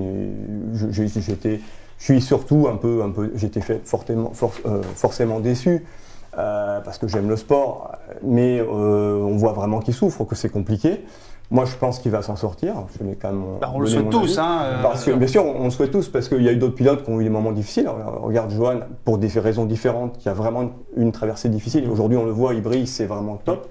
[0.74, 1.60] je- j'ai- J'étais,
[2.04, 5.86] je suis surtout un peu, un peu, j'étais fait fortement, for- euh, forcément déçu
[6.38, 10.49] euh, parce que j'aime le sport, mais euh, on voit vraiment qu'il souffre, que c'est
[10.49, 11.06] compliqué.
[11.49, 12.74] Moi, je pense qu'il va s'en sortir.
[12.99, 13.43] Je quand même.
[13.62, 14.38] Bah, on le souhaite tous.
[14.38, 16.51] Hein, euh, Parce que, bien sûr, on on le souhaite tous, parce qu'il y a
[16.51, 17.88] eu d'autres pilotes qui ont eu des moments difficiles.
[18.22, 21.88] Regarde Johan, pour des raisons différentes, qui a vraiment une traversée difficile.
[21.89, 23.70] Aujourd'hui, on le voit, il brille, c'est vraiment top.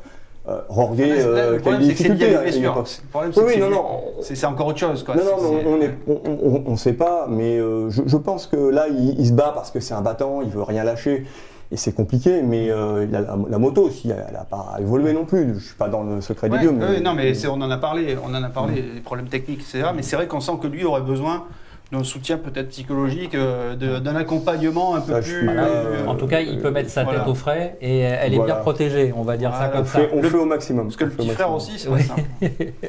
[0.48, 3.84] Euh, Jorge, Là, euh, qui a des difficultés à Oui, non, non.
[4.22, 5.04] c'est encore autre chose.
[5.04, 5.14] Quoi.
[5.14, 8.56] Non, non, on est, on, on, on sait pas, mais euh, je, je pense que
[8.56, 11.26] là, il, il se bat parce que c'est un battant, il veut rien lâcher,
[11.70, 12.42] et c'est compliqué.
[12.42, 15.54] Mais euh, la, la moto aussi, elle n'a pas évolué non plus.
[15.60, 17.70] Je suis pas dans le secret Ouais, des dieux, mais non, mais c'est- on en
[17.70, 19.90] a parlé, on en a parlé, les problèmes techniques, etc.
[19.94, 21.44] Mais c'est vrai qu'on sent que lui aurait besoin
[21.92, 25.46] d'un soutien peut-être psychologique, euh, d'un accompagnement un peu Ça, plus.
[25.50, 27.20] euh, En tout cas, il peut mettre sa voilà.
[27.20, 28.54] tête au frais et elle est Voilà.
[28.54, 29.98] bien protégée, on va dire ça comme on ça.
[29.98, 30.86] fait, on fait au maximum.
[30.86, 32.16] Parce que le petit frère aussi, c'est vrai ça.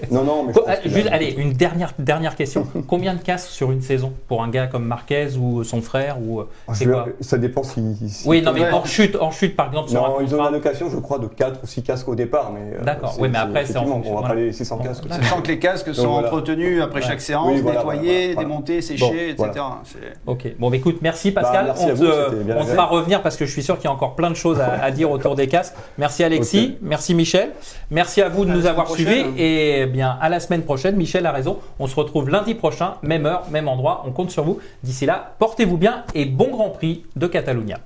[0.09, 0.53] Non, non, mais
[0.85, 2.65] je juste, allez, une dernière, dernière question.
[2.87, 6.39] Combien de casques sur une saison pour un gars comme Marquez ou son frère ou
[6.39, 7.81] euh, Ah, je- quoi ça dépend si.
[8.07, 10.39] si- Oui, non, mais hors chute, hors chute par exemple sur Non, un ils ont
[10.39, 12.51] une allocation, je crois, de 4 ou 6 casques au départ.
[12.53, 13.15] mais euh, D'accord.
[13.19, 15.03] Oui, mais après, c'est en On va pas les 600 Bon, casques.
[15.07, 15.17] d'accord.
[15.25, 19.51] Sachant que les casques sont entretenus après chaque séance, nettoyés, démontés, séchés, Bon, etc.
[19.65, 19.81] voilà.
[19.85, 20.55] C'est- Ok.
[20.59, 21.67] Bon, bah, écoute, merci Pascal.
[21.67, 23.91] Bah, merci on te, te fera revenir parce que je suis sûr qu'il y a
[23.91, 25.75] encore plein de choses à, à dire autour des casques.
[25.97, 27.51] Merci Alexis, merci Michel,
[27.91, 30.63] merci à vous de À la nous avoir suivis et eh bien à la semaine
[30.63, 30.95] prochaine.
[30.95, 31.59] Michel a raison.
[31.79, 34.03] On se retrouve lundi prochain, même heure, même endroit.
[34.05, 34.59] On compte sur vous.
[34.83, 37.79] D'ici là, portez-vous bien et bon Grand Prix de Catalunya.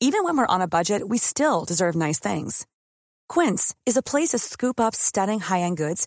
[0.00, 2.66] Even when we're on a budget, we still deserve nice things.
[3.28, 6.06] Quince is a place to scoop up stunning high-end goods